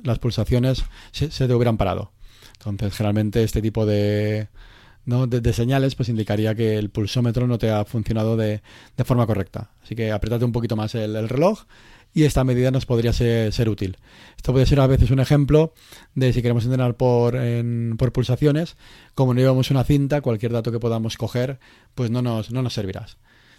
las 0.04 0.20
pulsaciones 0.20 0.84
se, 1.12 1.30
te 1.30 1.54
hubieran 1.54 1.78
parado. 1.78 2.12
Entonces, 2.54 2.98
generalmente 2.98 3.44
este 3.44 3.62
tipo 3.62 3.86
de, 3.86 4.48
de, 5.06 5.54
señales 5.54 5.94
pues 5.94 6.10
indicaría 6.10 6.56
que 6.56 6.78
el 6.78 6.90
pulsómetro 6.90 7.46
no 7.46 7.60
te 7.60 7.70
ha 7.70 7.86
funcionado 7.86 8.36
de, 8.36 8.62
forma 9.06 9.28
correcta. 9.28 9.70
Así 9.84 9.96
que 9.96 10.12
apretate 10.12 10.44
un 10.44 10.52
poquito 10.52 10.76
más 10.76 10.96
el, 10.96 11.30
reloj 11.30 11.66
y 12.18 12.24
esta 12.24 12.44
medida 12.44 12.72
nos 12.72 12.88
podría 12.88 13.14
ser, 13.14 13.70
útil. 13.70 14.00
Esto 14.38 14.52
puede 14.52 14.66
ser 14.66 14.80
a 14.80 14.88
veces 14.88 15.12
un 15.12 15.20
ejemplo 15.20 15.76
de 16.16 16.34
si 16.34 16.42
queremos 16.42 16.64
entrenar 16.64 16.96
por, 16.96 17.38
por 17.96 18.12
pulsaciones, 18.12 18.76
como 19.14 19.36
no 19.36 19.40
llevamos 19.40 19.70
una 19.70 19.84
cinta, 19.84 20.22
cualquier 20.22 20.52
dato 20.52 20.72
que 20.72 20.80
podamos 20.80 21.16
coger, 21.16 21.60
pues 21.94 22.10
no 22.10 22.24
nos, 22.24 22.50
no 22.50 22.64
nos 22.64 22.74
servirá. 22.74 23.06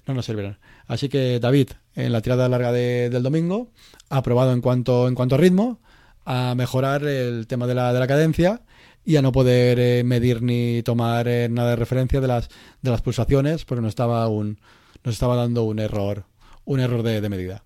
No 0.09 0.15
nos 0.15 0.27
servirán. 0.27 0.59
Así 0.89 1.09
que 1.09 1.39
David, 1.39 1.69
en 1.95 2.11
la 2.11 2.21
tirada 2.21 2.49
larga 2.49 2.73
del 2.73 3.23
domingo, 3.23 3.71
ha 4.09 4.23
probado 4.25 4.53
en 4.53 4.61
cuanto, 4.61 5.07
en 5.07 5.15
cuanto 5.15 5.37
a 5.37 5.39
ritmo, 5.39 5.79
a 6.25 6.57
mejorar 6.57 7.05
el 7.05 7.47
tema 7.47 7.69
de 7.69 7.77
la, 7.77 7.93
de 7.93 8.01
la 8.01 8.09
cadencia 8.09 8.63
y 9.05 9.15
a 9.15 9.23
no 9.23 9.31
poder 9.31 9.79
eh, 9.79 10.03
medir 10.03 10.43
ni 10.43 10.83
tomar 10.83 11.29
eh, 11.29 11.49
nada 11.49 11.71
de 11.71 11.77
referencia 11.77 12.21
de 12.21 12.27
las, 12.27 12.49
de 12.83 12.91
las 12.91 13.03
pulsaciones 13.03 13.65
porque 13.65 13.83
nos 13.83 13.91
estaba, 13.91 14.27
un, 14.27 14.59
nos 15.05 15.15
estaba 15.15 15.37
dando 15.37 15.63
un 15.63 15.79
error, 15.79 16.25
un 16.65 16.81
error 16.81 17.05
de, 17.05 17.29
medida. 17.29 17.63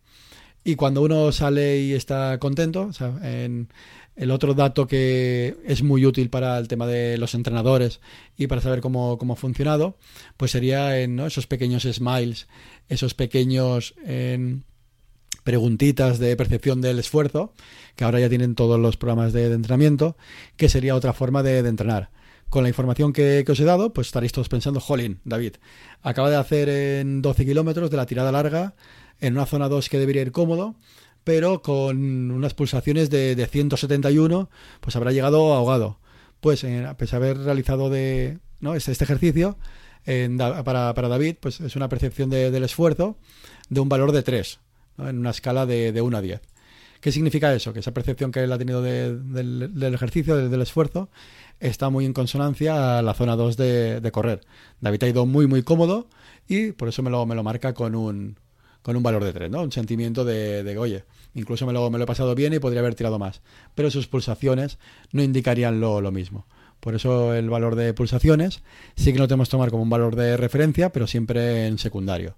Y 0.64 0.76
cuando 0.76 1.02
uno 1.02 1.33
sale 1.33 1.81
y 1.81 1.92
está 1.92 2.38
contento, 2.38 2.90
en, 3.23 3.69
el 4.14 4.31
otro 4.31 4.54
dato 4.54 4.87
que 4.87 5.57
es 5.64 5.83
muy 5.83 6.04
útil 6.04 6.28
para 6.31 6.59
el 6.59 6.69
tema 6.69 6.87
de 6.87 7.16
los 7.19 7.35
entrenadores 7.35 8.00
y 8.37 8.47
para 8.47 8.61
saber 8.61 8.81
cómo, 8.81 9.19
cómo 9.19 9.33
ha 9.33 9.37
funcionado, 9.37 9.97
pues 10.37 10.50
sería 10.50 11.00
en 11.00 11.19
esos 11.21 11.47
pequeños 11.47 11.83
smiles, 11.85 12.47
esos 12.88 13.14
pequeños 13.14 13.95
preguntitas 15.45 16.19
de 16.19 16.37
percepción 16.37 16.81
del 16.81 16.99
esfuerzo, 16.99 17.52
que 17.97 18.04
ahora 18.04 18.21
ya 18.21 18.28
tienen 18.28 18.54
todos 18.54 18.78
los 18.78 18.97
programas 18.97 19.33
de, 19.33 19.52
entrenamiento, 19.52 20.16
que 20.57 20.69
sería 20.69 20.95
otra 20.95 21.12
forma 21.12 21.42
de, 21.42 21.59
entrenar. 21.59 22.11
Con 22.49 22.64
la 22.64 22.69
información 22.69 23.12
que, 23.12 23.45
os 23.49 23.61
he 23.61 23.64
dado, 23.64 23.92
pues 23.92 24.09
estaréis 24.09 24.33
todos 24.33 24.49
pensando, 24.49 24.78
jolín, 24.78 25.21
David, 25.25 25.54
acaba 26.02 26.31
de 26.31 26.37
hacer 26.37 26.69
en 26.69 27.23
12 27.23 27.47
kilómetros 27.47 27.90
de 27.90 27.97
la 27.97 28.07
tirada 28.07 28.31
larga, 28.31 28.75
en 29.23 29.35
una 29.35 29.47
zona 29.47 29.71
2 29.71 29.88
que 29.88 29.99
debería 29.99 30.21
ir 30.21 30.33
cómodo, 30.33 30.75
pero 31.25 31.62
con 31.62 32.31
unas 32.31 32.52
pulsaciones 32.52 33.09
de, 33.09 33.49
171, 33.50 34.50
pues 34.81 34.97
habrá 34.97 35.12
llegado 35.12 35.55
ahogado. 35.55 35.99
Pues 36.41 36.64
eh, 36.64 36.85
a 36.85 36.97
pesar 36.97 37.21
de 37.21 37.31
haber 37.31 37.45
realizado 37.45 37.88
de, 37.88 38.38
¿no? 38.61 38.75
este, 38.75 38.93
este 38.93 39.05
ejercicio, 39.05 39.57
para, 40.05 40.93
David, 40.93 41.37
pues 41.41 41.61
es 41.61 41.76
una 41.76 41.88
percepción 41.88 42.29
del 42.29 42.64
esfuerzo 42.64 43.17
de 43.69 43.81
un 43.81 43.88
valor 43.88 44.11
de 44.11 44.23
3 44.23 44.59
en 44.99 45.19
una 45.19 45.31
escala 45.31 45.64
de, 45.64 45.93
de 45.93 46.02
1 46.02 46.17
a 46.17 46.21
10. 46.21 46.41
¿Qué 47.00 47.11
significa 47.11 47.55
eso? 47.55 47.73
Que 47.73 47.81
esa 47.81 47.93
percepción 47.93 48.31
que 48.31 48.45
él 48.45 48.52
ha 48.52 48.59
tenido 48.59 48.83
del, 48.83 49.93
ejercicio, 49.95 50.37
del, 50.37 50.62
esfuerzo, 50.62 51.09
está 51.59 51.91
muy 51.91 52.05
en 52.05 52.12
consonancia 52.12 52.99
a 52.99 53.02
la 53.02 53.14
zona 53.14 53.35
2 53.35 53.57
de, 53.57 54.11
correr. 54.12 54.41
David 54.81 55.02
ha 55.02 55.09
ido 55.09 55.26
muy, 55.26 55.47
muy 55.47 55.62
cómodo 55.62 56.09
y 56.49 56.73
por 56.73 56.88
eso 56.88 57.02
me 57.02 57.11
lo, 57.11 57.26
me 57.26 57.35
lo 57.35 57.43
marca 57.43 57.75
con 57.75 57.95
un, 57.97 58.37
con 58.82 58.96
un 58.96 59.02
valor 59.02 59.24
de 59.24 59.32
3, 59.32 59.50
¿no? 59.50 59.62
Un 59.62 59.72
sentimiento 59.72 60.24
de, 60.24 60.62
de 60.62 60.78
oye, 60.78 61.04
incluso 61.34 61.66
me 61.66 61.72
lo, 61.72 61.88
me 61.90 61.98
lo, 61.98 62.04
he 62.04 62.06
pasado 62.06 62.34
bien 62.34 62.52
y 62.52 62.58
podría 62.58 62.80
haber 62.80 62.94
tirado 62.94 63.18
más. 63.18 63.40
Pero 63.74 63.90
sus 63.90 64.08
pulsaciones 64.08 64.78
no 65.12 65.22
indicarían 65.22 65.80
lo, 65.80 66.00
mismo. 66.10 66.46
Por 66.80 66.94
eso 66.94 67.34
el 67.34 67.48
valor 67.48 67.76
de 67.76 67.94
pulsaciones 67.94 68.62
sí 68.96 69.12
que 69.12 69.18
lo 69.18 69.28
tenemos 69.28 69.48
que 69.48 69.52
tomar 69.52 69.70
como 69.70 69.84
un 69.84 69.90
valor 69.90 70.16
de 70.16 70.36
referencia, 70.36 70.90
pero 70.90 71.06
siempre 71.06 71.66
en 71.66 71.78
secundario 71.78 72.34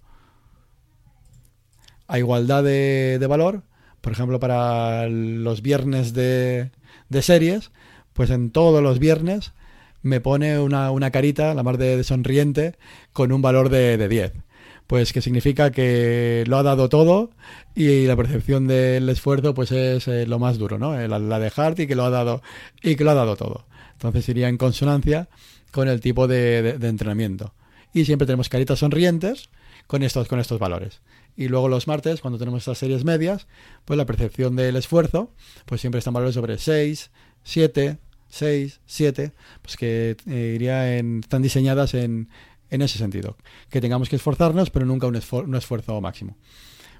a 2.07 2.19
igualdad 2.19 2.63
de, 2.63 3.25
valor, 3.27 3.63
por 4.03 4.13
ejemplo, 4.13 4.39
para 4.39 5.09
los 5.09 5.63
viernes 5.63 6.13
de, 6.13 6.71
series, 7.23 7.71
pues 8.13 8.29
en 8.29 8.51
todos 8.51 8.83
los 8.83 8.99
viernes 8.99 9.53
me 10.03 10.21
pone 10.21 10.59
una, 10.59 11.11
carita, 11.11 11.55
la 11.55 11.63
más 11.63 11.79
de, 11.79 12.05
sonriente, 12.05 12.77
con 13.15 13.33
un 13.33 13.41
valor 13.41 13.71
de, 13.71 13.97
de 13.97 14.09
10. 14.09 14.33
Pues 14.87 15.13
que 15.13 15.23
significa 15.23 15.71
que 15.71 16.45
lo 16.47 16.59
ha 16.59 16.63
dado 16.63 16.89
todo 16.89 17.31
y 17.75 18.07
la 18.07 18.17
percepción 18.17 18.67
del 18.67 19.09
esfuerzo 19.09 19.55
pues 19.55 19.73
es 19.73 20.07
eh, 20.09 20.27
lo 20.27 20.39
más 20.39 20.59
duro, 20.59 20.79
¿no? 20.79 20.95
La, 20.95 21.19
la, 21.19 21.39
de 21.39 21.51
Hart 21.55 21.81
y 21.81 21.87
que 21.87 21.95
lo 21.95 22.05
ha 22.05 22.11
dado 22.11 22.43
y 22.83 22.97
que 22.97 23.05
lo 23.05 23.11
ha 23.13 23.15
dado 23.15 23.37
todo. 23.37 23.67
Entonces 23.93 24.29
iría 24.29 24.49
en 24.49 24.59
consonancia 24.59 25.29
con 25.71 25.89
el 25.89 26.01
tipo 26.01 26.29
de, 26.29 26.79
de 26.79 26.89
entrenamiento. 26.89 27.55
Y 27.95 28.05
siempre 28.05 28.27
tenemos 28.27 28.49
caritas 28.49 28.81
sonrientes 28.81 29.49
con 29.87 30.03
estos, 30.03 30.29
con 30.29 30.41
estos 30.41 30.59
valores. 30.59 31.01
Y 31.37 31.49
luego 31.49 31.69
los 31.69 31.87
martes, 31.89 32.21
cuando 32.21 32.39
tenemos 32.39 32.63
estas 32.63 32.79
series 32.79 33.05
medias, 33.05 33.47
pues 33.85 33.97
la 33.97 34.07
percepción 34.07 34.57
del 34.57 34.77
esfuerzo, 34.77 35.31
pues 35.65 35.81
siempre 35.81 35.99
están 35.99 36.15
valores 36.15 36.35
sobre 36.35 36.59
6, 36.59 37.11
7, 37.43 37.99
6, 38.29 38.81
7, 38.87 39.33
pues 39.63 39.77
que 39.77 40.17
eh, 40.29 40.53
iría 40.55 40.97
en, 40.97 41.21
están 41.21 41.43
diseñadas 41.43 41.95
en, 41.95 42.29
en, 42.75 42.83
ese 42.83 42.99
sentido. 42.99 43.37
Que 43.71 43.81
tengamos 43.81 44.09
que 44.09 44.17
esforzarnos, 44.17 44.71
pero 44.71 44.87
nunca 44.87 45.07
un, 45.07 45.17
esfuerzo 45.17 46.01
máximo. 46.01 46.37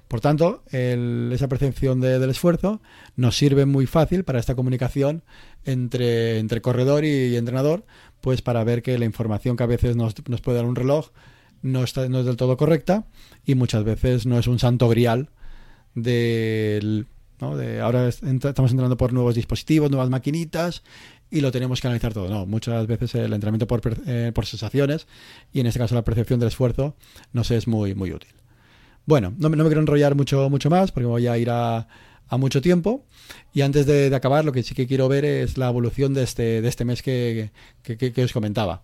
Por 0.07 0.21
tanto, 0.21 0.63
esa 0.71 1.47
percepción 1.47 1.99
del 1.99 2.29
esfuerzo 2.29 2.81
nos 3.15 3.35
sirve 3.37 3.65
muy 3.65 3.87
fácil 3.87 4.23
para 4.23 4.39
esta 4.39 4.55
comunicación 4.55 5.23
entre, 5.63 6.37
entre 6.37 6.61
corredor 6.61 7.05
y, 7.05 7.35
entrenador, 7.35 7.85
pues 8.21 8.41
para 8.41 8.63
ver 8.63 8.83
que 8.83 8.97
la 8.99 9.05
información 9.05 9.57
que 9.57 9.63
a 9.63 9.67
veces 9.67 9.95
nos, 9.95 10.13
nos 10.27 10.41
puede 10.41 10.57
dar 10.57 10.65
un 10.65 10.75
reloj 10.75 11.09
no, 11.63 11.83
está, 11.83 12.07
no 12.07 12.19
es 12.19 12.25
del 12.25 12.37
todo 12.37 12.57
correcta 12.57 13.07
y 13.45 13.55
muchas 13.55 13.83
veces 13.83 14.25
no 14.25 14.37
es 14.37 14.47
un 14.47 14.59
santo 14.59 14.87
grial. 14.87 15.29
¿no? 15.95 17.57
De 17.57 17.81
ahora 17.81 18.07
estamos 18.07 18.71
entrando 18.71 18.97
por 18.97 19.11
nuevos 19.11 19.35
dispositivos, 19.35 19.89
nuevas 19.89 20.09
maquinitas 20.09 20.83
y 21.35 21.41
lo 21.41 21.51
tenemos 21.51 21.81
que 21.81 21.87
analizar 21.87 22.13
todo. 22.13 22.29
No, 22.29 22.45
muchas 22.45 22.87
veces 22.87 23.13
el 23.15 23.33
entrenamiento 23.33 23.67
por, 23.67 23.81
eh, 24.07 24.31
por 24.33 24.45
sensaciones 24.45 25.05
y 25.51 25.59
en 25.59 25.67
este 25.67 25.79
caso 25.79 25.93
la 25.93 26.03
percepción 26.03 26.39
del 26.39 26.47
esfuerzo 26.47 26.95
nos 27.33 27.51
es 27.51 27.67
muy, 27.67 27.93
muy 27.93 28.13
útil. 28.13 28.31
Bueno, 29.05 29.33
no, 29.37 29.49
no 29.49 29.57
me 29.63 29.65
quiero 29.65 29.81
enrollar 29.81 30.15
mucho, 30.15 30.49
mucho 30.49 30.69
más 30.69 30.93
porque 30.93 31.07
voy 31.07 31.27
a 31.27 31.37
ir 31.37 31.49
a, 31.49 31.87
a 32.29 32.37
mucho 32.37 32.61
tiempo. 32.61 33.03
Y 33.53 33.61
antes 33.61 33.85
de, 33.85 34.15
acabar, 34.15 34.45
lo 34.45 34.53
que 34.53 34.63
sí 34.63 34.73
que 34.73 34.87
quiero 34.87 35.09
ver 35.09 35.25
es 35.25 35.57
la 35.57 35.67
evolución 35.67 36.13
de 36.13 36.23
este, 36.23 36.61
de 36.61 36.67
este 36.69 36.85
mes 36.85 37.01
que, 37.01 37.51
que, 37.83 38.23
os 38.23 38.31
comentaba. 38.31 38.83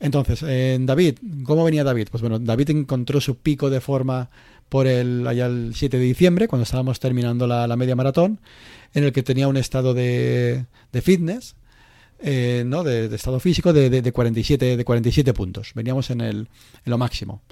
Entonces, 0.00 0.42
en 0.42 0.86
David, 0.86 1.18
¿cómo 1.44 1.64
venía 1.64 1.84
David? 1.84 2.08
Pues 2.10 2.20
bueno, 2.20 2.40
David 2.40 2.70
encontró 2.70 3.20
su 3.20 3.38
pico 3.38 3.70
de 3.70 3.80
forma 3.80 4.28
por 4.68 4.88
el, 4.88 5.24
allá 5.26 5.46
el 5.46 5.72
7 5.74 5.98
de 5.98 6.04
diciembre, 6.04 6.48
cuando 6.48 6.64
estábamos 6.64 6.98
terminando 6.98 7.46
la, 7.46 7.74
media 7.76 7.94
maratón, 7.94 8.40
en 8.92 9.04
el 9.04 9.12
que 9.12 9.22
tenía 9.22 9.46
un 9.46 9.56
estado 9.56 9.94
de, 9.94 10.66
de 10.92 11.00
fitness, 11.00 11.54
eh, 12.18 12.64
¿no? 12.66 12.82
De, 12.82 13.14
estado 13.14 13.40
físico 13.40 13.72
de, 13.72 13.90
de, 13.90 14.12
47, 14.12 14.76
de 14.76 14.84
47 14.84 15.34
puntos. 15.34 15.72
Veníamos 15.74 16.10
en, 16.10 16.20
el, 16.20 16.36
en 16.36 16.90
lo 16.90 16.98
máximo. 16.98 17.42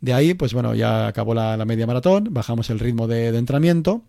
De 0.00 0.12
ahí, 0.12 0.34
pues 0.34 0.54
bueno, 0.54 0.74
ya 0.74 1.08
acabó 1.08 1.34
la, 1.34 1.56
media 1.64 1.86
maratón, 1.86 2.28
bajamos 2.30 2.70
el 2.70 2.78
ritmo 2.78 3.08
de, 3.08 3.28
entrenamiento 3.28 4.02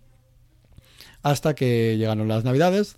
hasta 1.24 1.54
que 1.54 1.98
llegaron 1.98 2.28
las 2.28 2.44
navidades, 2.44 2.96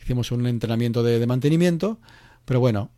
hicimos 0.00 0.30
un 0.32 0.46
entrenamiento 0.46 1.02
de, 1.02 1.26
mantenimiento, 1.26 1.98
pero 2.44 2.60
bueno, 2.60 2.90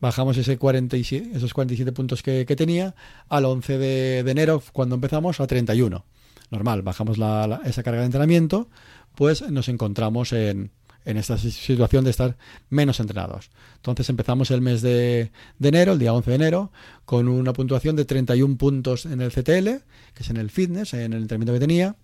bajamos 0.00 0.36
ese 0.36 0.58
47, 0.58 1.30
esos 1.34 1.54
47 1.54 1.92
puntos 1.92 2.22
que, 2.22 2.44
tenía 2.44 2.94
al 3.28 3.44
11 3.44 3.78
de, 3.78 4.18
enero, 4.18 4.62
cuando 4.72 4.96
empezamos, 4.96 5.40
a 5.40 5.46
31. 5.46 6.04
Normal, 6.50 6.82
bajamos 6.82 7.16
esa 7.64 7.82
carga 7.82 8.00
de 8.00 8.06
entrenamiento, 8.06 8.68
pues 9.14 9.48
nos 9.50 9.68
encontramos 9.68 10.32
en, 10.32 10.70
esta 11.04 11.36
situación 11.38 12.04
de 12.04 12.10
estar 12.10 12.36
menos 12.70 12.98
entrenados. 13.00 13.50
Entonces 13.76 14.08
empezamos 14.08 14.50
el 14.50 14.60
mes 14.60 14.80
de, 14.82 15.30
enero, 15.62 15.92
el 15.92 15.98
día 15.98 16.12
11 16.12 16.30
de 16.30 16.36
enero, 16.36 16.72
con 17.04 17.28
una 17.28 17.52
puntuación 17.52 17.96
de 17.96 18.04
31 18.04 18.56
puntos 18.56 19.04
en 19.04 19.20
el 19.20 19.30
CTL, 19.30 19.84
que 20.14 20.22
es 20.22 20.30
en 20.30 20.38
el 20.38 20.50
fitness, 20.50 20.94
en 20.94 21.12
el 21.12 21.22
entrenamiento 21.22 21.52
que 21.52 21.60
tenía, 21.60 21.96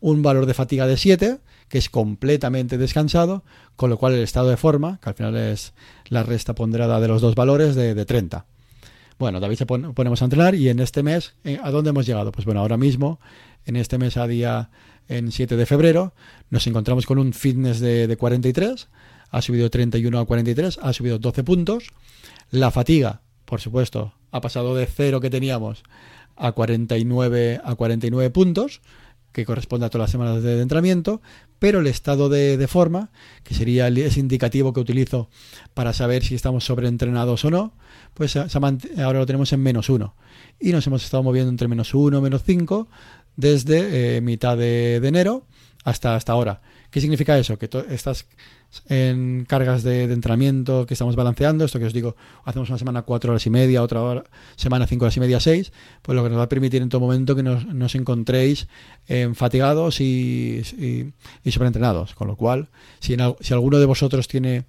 un 0.00 0.22
valor 0.22 0.46
de 0.46 0.54
fatiga 0.54 0.86
de 0.86 0.96
7, 0.96 1.38
que 1.68 1.78
es 1.78 1.90
completamente 1.90 2.78
descansado, 2.78 3.42
con 3.74 3.90
lo 3.90 3.98
cual 3.98 4.14
el 4.14 4.22
estado 4.22 4.48
de 4.48 4.56
forma, 4.56 5.00
que 5.02 5.08
al 5.08 5.14
final 5.16 5.36
es 5.36 5.72
la 6.08 6.22
resta 6.22 6.54
ponderada 6.54 7.00
de 7.00 7.08
los 7.08 7.20
dos 7.20 7.34
valores, 7.34 7.74
de, 7.74 8.04
30. 8.04 8.46
Bueno, 9.18 9.40
David 9.40 9.56
se 9.56 9.66
ponemos 9.66 10.22
a 10.22 10.24
entrenar 10.24 10.54
y 10.54 10.68
en 10.68 10.80
este 10.80 11.02
mes, 11.02 11.34
eh, 11.44 11.58
¿a 11.62 11.70
dónde 11.70 11.90
hemos 11.90 12.06
llegado? 12.06 12.32
Pues 12.32 12.44
bueno, 12.44 12.60
ahora 12.60 12.76
mismo, 12.76 13.20
en 13.64 13.76
este 13.76 13.98
mes 13.98 14.16
a 14.16 14.26
día, 14.26 14.70
en 15.08 15.32
7 15.32 15.56
de 15.56 15.66
febrero, 15.66 16.14
nos 16.50 16.66
encontramos 16.66 17.06
con 17.06 17.18
un 17.18 17.32
fitness 17.32 17.80
de, 17.80 18.06
de 18.06 18.16
43, 18.16 18.88
ha 19.30 19.42
subido 19.42 19.70
31 19.70 20.18
a 20.18 20.26
43, 20.26 20.78
ha 20.80 20.92
subido 20.92 21.18
12 21.18 21.44
puntos. 21.44 21.90
La 22.50 22.70
fatiga, 22.70 23.22
por 23.44 23.60
supuesto, 23.60 24.14
ha 24.30 24.40
pasado 24.40 24.74
de 24.74 24.86
0 24.86 25.20
que 25.20 25.30
teníamos 25.30 25.82
a 26.36 26.52
49 26.52 27.60
a 27.64 27.74
49 27.74 28.30
puntos 28.30 28.80
que 29.34 29.44
corresponde 29.44 29.84
a 29.84 29.90
todas 29.90 30.04
las 30.04 30.10
semanas 30.12 30.42
de 30.44 30.60
entrenamiento, 30.60 31.20
pero 31.58 31.80
el 31.80 31.88
estado 31.88 32.28
de, 32.28 32.68
forma, 32.68 33.10
que 33.42 33.52
sería 33.52 33.88
ese 33.88 34.20
indicativo 34.20 34.72
que 34.72 34.78
utilizo 34.78 35.28
para 35.74 35.92
saber 35.92 36.22
si 36.22 36.36
estamos 36.36 36.64
sobreentrenados 36.64 37.44
o 37.44 37.50
no, 37.50 37.72
pues 38.14 38.36
ahora 38.36 39.18
lo 39.18 39.26
tenemos 39.26 39.52
en 39.52 39.60
menos 39.60 39.90
uno. 39.90 40.14
Y 40.60 40.70
nos 40.70 40.86
hemos 40.86 41.04
estado 41.04 41.24
moviendo 41.24 41.50
entre 41.50 41.66
menos 41.66 41.94
uno, 41.94 42.20
menos 42.20 42.44
cinco, 42.44 42.88
desde 43.36 44.16
eh, 44.16 44.20
mitad 44.20 44.56
de, 44.56 44.96
enero 44.96 45.46
hasta, 45.84 46.16
hasta 46.16 46.32
ahora. 46.32 46.60
¿Qué 46.90 47.00
significa 47.00 47.38
eso? 47.38 47.58
Que 47.58 47.68
estas 47.90 48.26
en 48.88 49.44
cargas 49.48 49.82
de, 49.82 50.04
entrenamiento 50.04 50.86
que 50.86 50.94
estamos 50.94 51.16
balanceando, 51.16 51.64
esto 51.64 51.78
que 51.78 51.84
os 51.86 51.92
digo, 51.92 52.16
hacemos 52.44 52.68
una 52.68 52.78
semana 52.78 53.02
cuatro 53.02 53.32
horas 53.32 53.46
y 53.46 53.50
media, 53.50 53.82
otra 53.82 54.24
semana 54.56 54.86
cinco 54.86 55.04
horas 55.04 55.16
y 55.16 55.20
media, 55.20 55.40
seis, 55.40 55.72
pues 56.02 56.16
lo 56.16 56.22
que 56.22 56.30
nos 56.30 56.38
va 56.38 56.44
a 56.44 56.48
permitir 56.48 56.82
en 56.82 56.88
todo 56.88 57.00
momento 57.00 57.36
que 57.36 57.42
nos, 57.42 57.94
encontréis 57.94 58.68
fatigados 59.34 60.00
y, 60.00 60.62
y, 61.44 61.50
sobreentrenados. 61.50 62.14
Con 62.14 62.28
lo 62.28 62.36
cual, 62.36 62.68
si, 63.00 63.16
si 63.40 63.54
alguno 63.54 63.78
de 63.78 63.86
vosotros 63.86 64.26
tiene 64.28 64.64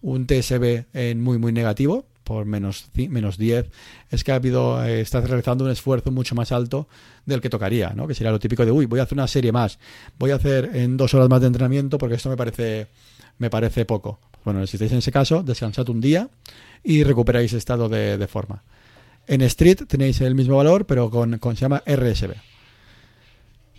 un 0.00 0.26
TSB 0.26 0.86
en 0.94 1.20
muy, 1.20 1.38
muy 1.38 1.52
negativo, 1.52 2.06
por 2.28 2.44
menos, 2.44 2.90
menos 2.94 3.38
10, 3.38 3.70
es 4.10 4.22
que 4.22 4.32
ha 4.32 4.34
habido, 4.34 4.84
eh, 4.84 5.00
estás 5.00 5.26
realizando 5.26 5.64
un 5.64 5.70
esfuerzo 5.70 6.10
mucho 6.10 6.34
más 6.34 6.52
alto 6.52 6.86
del 7.24 7.40
que 7.40 7.48
tocaría, 7.48 7.94
¿no? 7.96 8.06
Que 8.06 8.14
sería 8.14 8.30
lo 8.30 8.38
típico 8.38 8.66
de, 8.66 8.70
uy, 8.70 8.84
voy 8.84 9.00
a 9.00 9.04
hacer 9.04 9.16
una 9.16 9.26
serie 9.26 9.50
más, 9.50 9.78
voy 10.18 10.32
a 10.32 10.34
hacer 10.34 10.72
en 10.74 10.98
dos 10.98 11.14
horas 11.14 11.30
más 11.30 11.40
de 11.40 11.46
entrenamiento 11.46 11.96
porque 11.96 12.16
esto 12.16 12.28
me 12.28 12.36
parece, 12.36 12.88
me 13.38 13.48
parece 13.48 13.86
poco. 13.86 14.20
Bueno, 14.44 14.66
si 14.66 14.76
estáis 14.76 14.92
en 14.92 14.98
ese 14.98 15.10
caso, 15.10 15.42
descansad 15.42 15.88
un 15.88 16.02
día 16.02 16.28
y 16.84 17.02
recuperáis 17.02 17.54
estado 17.54 17.88
de, 17.88 18.28
forma. 18.28 18.62
En 19.26 19.40
Street 19.40 19.86
tenéis 19.88 20.20
el 20.20 20.34
mismo 20.34 20.58
valor, 20.58 20.84
pero 20.84 21.10
con, 21.10 21.38
con, 21.38 21.56
se 21.56 21.62
llama 21.62 21.82
RSB. 21.86 22.34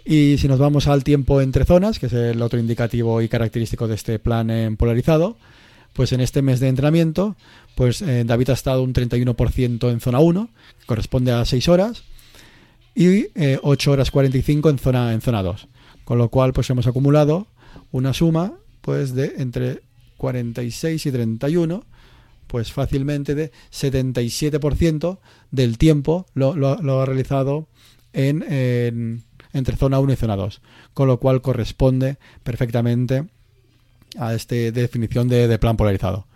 Y 0.05 0.39
si 0.39 0.47
nos 0.47 0.57
vamos 0.57 0.87
al 0.87 1.03
tiempo 1.03 1.39
entre 1.39 1.65
zonas, 1.65 1.99
que 1.99 2.07
es 2.07 2.13
el 2.13 2.41
otro 2.41 2.57
indicativo 2.57 3.21
y 3.21 3.29
característico 3.29 3.87
de 3.87 3.93
este 3.93 4.17
plan 4.17 4.49
en 4.49 4.75
polarizado, 4.75 5.37
pues 5.99 6.13
en 6.13 6.21
este 6.21 6.41
mes 6.41 6.61
de 6.61 6.69
entrenamiento, 6.69 7.35
pues 7.75 8.01
eh, 8.01 8.23
David 8.23 8.51
ha 8.51 8.53
estado 8.53 8.83
un 8.83 8.93
31% 8.93 9.91
en 9.91 9.99
zona 9.99 10.19
1, 10.19 10.49
que 10.79 10.85
corresponde 10.85 11.33
a 11.33 11.43
6 11.43 11.67
horas, 11.67 12.03
y 12.95 13.23
8 13.25 13.31
eh, 13.35 13.59
horas 13.91 14.09
45 14.09 14.69
en 14.69 14.79
zona, 14.79 15.11
en 15.11 15.19
zona 15.19 15.43
2. 15.43 15.67
Con 16.05 16.17
lo 16.17 16.29
cual, 16.29 16.53
pues 16.53 16.69
hemos 16.69 16.87
acumulado 16.87 17.47
una 17.91 18.13
suma 18.13 18.53
pues 18.79 19.13
de 19.13 19.33
entre 19.39 19.81
46 20.15 21.05
y 21.05 21.11
31, 21.11 21.83
pues 22.47 22.71
fácilmente 22.71 23.35
de 23.35 23.51
77% 23.69 25.19
del 25.51 25.77
tiempo 25.77 26.27
lo, 26.33 26.53
ha 27.01 27.05
realizado 27.05 27.67
en, 28.13 29.21
entre 29.51 29.75
zona 29.75 29.99
1 29.99 30.13
y 30.13 30.15
zona 30.15 30.37
2, 30.37 30.61
con 30.93 31.09
lo 31.09 31.19
cual 31.19 31.41
corresponde 31.41 32.19
perfectamente 32.43 33.25
a 34.17 34.33
esta 34.33 34.55
definición 34.55 35.27
de, 35.27 35.57
plan 35.59 35.77
polarizado. 35.77 36.27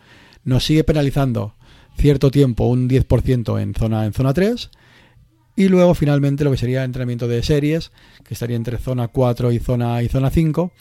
Nos 0.43 0.65
sigue 0.65 0.83
penalizando 0.83 1.55
cierto 1.97 2.31
tiempo, 2.31 2.65
un 2.67 2.89
10% 2.89 3.61
en 3.61 3.73
zona, 3.73 4.05
en 4.05 4.13
zona 4.13 4.33
3, 4.33 4.69
y 5.55 5.67
luego 5.67 5.93
finalmente 5.93 6.43
lo 6.43 6.51
que 6.51 6.57
sería 6.57 6.83
entrenamiento 6.83 7.27
de 7.27 7.43
series, 7.43 7.91
que 8.23 8.33
estaría 8.33 8.55
entre 8.55 8.77
zona 8.77 9.07
4 9.07 9.51
y 9.51 9.59
zona, 9.59 10.01
y 10.01 10.09
zona 10.09 10.29
5, 10.29 10.71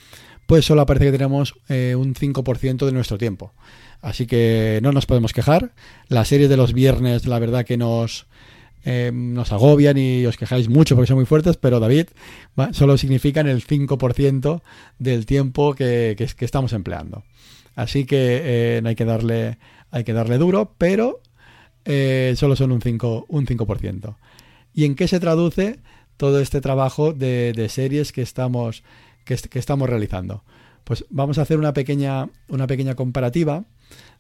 pues 0.47 0.65
solo 0.65 0.83
aparece 0.83 1.07
que 1.07 1.13
tenemos 1.19 1.55
eh, 1.69 1.95
un 1.97 2.15
5% 2.15 2.87
de 2.87 2.93
nuestro 2.93 3.19
tiempo. 3.19 3.53
Así 4.01 4.27
que 4.27 4.81
no 4.83 4.93
nos 4.93 5.07
podemos 5.07 5.33
quejar. 5.33 5.73
Las 6.09 6.29
series 6.29 6.51
de 6.51 6.57
los 6.57 6.73
viernes, 6.73 7.27
la 7.27 7.39
verdad 7.39 7.65
que 7.65 7.77
nos, 7.77 8.27
Em, 8.85 9.33
nos 9.33 9.53
agobian 9.53 9.97
y 9.97 10.27
os 10.27 10.37
quejáis 10.37 10.69
mucho 10.69 10.97
porque 10.97 11.07
son 11.07 11.17
muy 11.17 11.27
fuertes, 11.27 11.57
pero 11.57 11.79
David 11.79 12.09
solo 12.73 12.99
significan 12.99 13.47
el 13.47 13.65
5% 13.65 14.61
del 14.99 15.25
tiempo 15.25 15.75
que, 15.75 16.17
que, 16.17 16.45
estamos 16.45 16.73
empleando. 16.73 17.23
Así 17.77 18.05
que 18.07 18.41
eh, 18.43 18.83
hay, 18.85 18.95
que 18.97 19.05
darle, 19.05 19.59
hay 19.93 20.03
que 20.03 20.13
darle 20.13 20.37
duro, 20.37 20.75
pero 20.79 21.21
eh, 21.85 22.35
solo 22.37 22.57
son 22.57 22.73
un 22.73 22.81
5%, 22.81 23.27
un 23.29 23.47
5%. 23.47 24.17
¿Y 24.75 24.85
en 24.85 24.97
qué 24.97 25.07
se 25.07 25.21
traduce 25.21 25.79
todo 26.17 26.41
este 26.41 26.61
trabajo 26.61 27.13
de, 27.13 27.67
series 27.69 28.11
que 28.11 28.23
estamos, 28.23 28.83
que, 29.25 29.37
que, 29.37 29.61
estamos 29.61 29.89
realizando? 29.89 30.43
Pues 30.83 31.05
vamos 31.09 31.39
a 31.39 31.43
hacer 31.43 31.59
una 31.59 31.73
pequeña, 31.73 32.31
una 32.49 32.67
pequeña 32.67 32.97
comparativa 32.97 33.65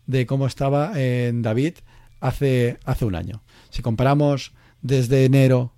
de 0.06 0.24
cómo 0.24 0.46
estaba 0.46 0.92
en 1.00 1.42
David 1.42 1.74
hace, 2.22 2.78
hace 2.84 3.04
un 3.04 3.14
año. 3.14 3.42
Si 3.68 3.82
comparamos 3.82 4.52
desde 4.80 5.26
enero 5.26 5.72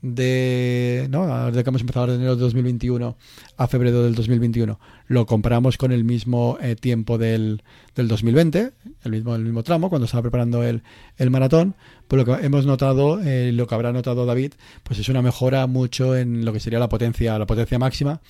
de, 0.00 1.06
¿no? 1.10 1.46
Desde 1.46 1.62
que 1.62 1.70
hemos 1.70 1.82
empezado 1.82 2.08
de 2.08 2.16
enero 2.16 2.34
de 2.34 2.42
2021 2.42 3.16
a 3.56 3.66
febrero 3.68 4.02
del 4.02 4.16
2021, 4.16 4.80
lo 5.06 5.26
comparamos 5.26 5.76
con 5.76 5.92
el 5.92 6.02
mismo 6.02 6.58
eh, 6.60 6.74
tiempo 6.74 7.18
del, 7.18 7.62
del, 7.94 8.08
2020, 8.08 8.72
el 9.04 9.12
mismo, 9.12 9.36
el 9.36 9.44
mismo 9.44 9.62
tramo, 9.62 9.90
cuando 9.90 10.06
estaba 10.06 10.22
preparando 10.22 10.64
el, 10.64 10.82
el 11.18 11.30
maratón, 11.30 11.76
pues 12.08 12.26
lo 12.26 12.36
que 12.36 12.44
hemos 12.44 12.66
notado, 12.66 13.20
eh, 13.22 13.52
lo 13.52 13.68
que 13.68 13.74
habrá 13.76 13.92
notado 13.92 14.26
David, 14.26 14.54
pues 14.82 14.98
es 14.98 15.08
una 15.08 15.22
mejora 15.22 15.68
mucho 15.68 16.16
en 16.16 16.44
lo 16.44 16.52
que 16.52 16.58
sería 16.58 16.80
la 16.80 16.88
potencia, 16.88 17.38
la 17.38 17.46
potencia 17.46 17.78
máxima 17.78 18.20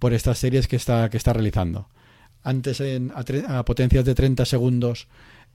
por 0.00 0.14
estas 0.14 0.38
series 0.38 0.66
que 0.66 0.76
está, 0.76 1.08
que 1.08 1.18
está 1.18 1.32
realizando. 1.32 1.88
Antes 2.42 2.80
en, 2.80 3.12
a, 3.14 3.58
a 3.58 3.64
potencias 3.64 4.04
de 4.04 4.16
30 4.16 4.44
segundos 4.44 5.06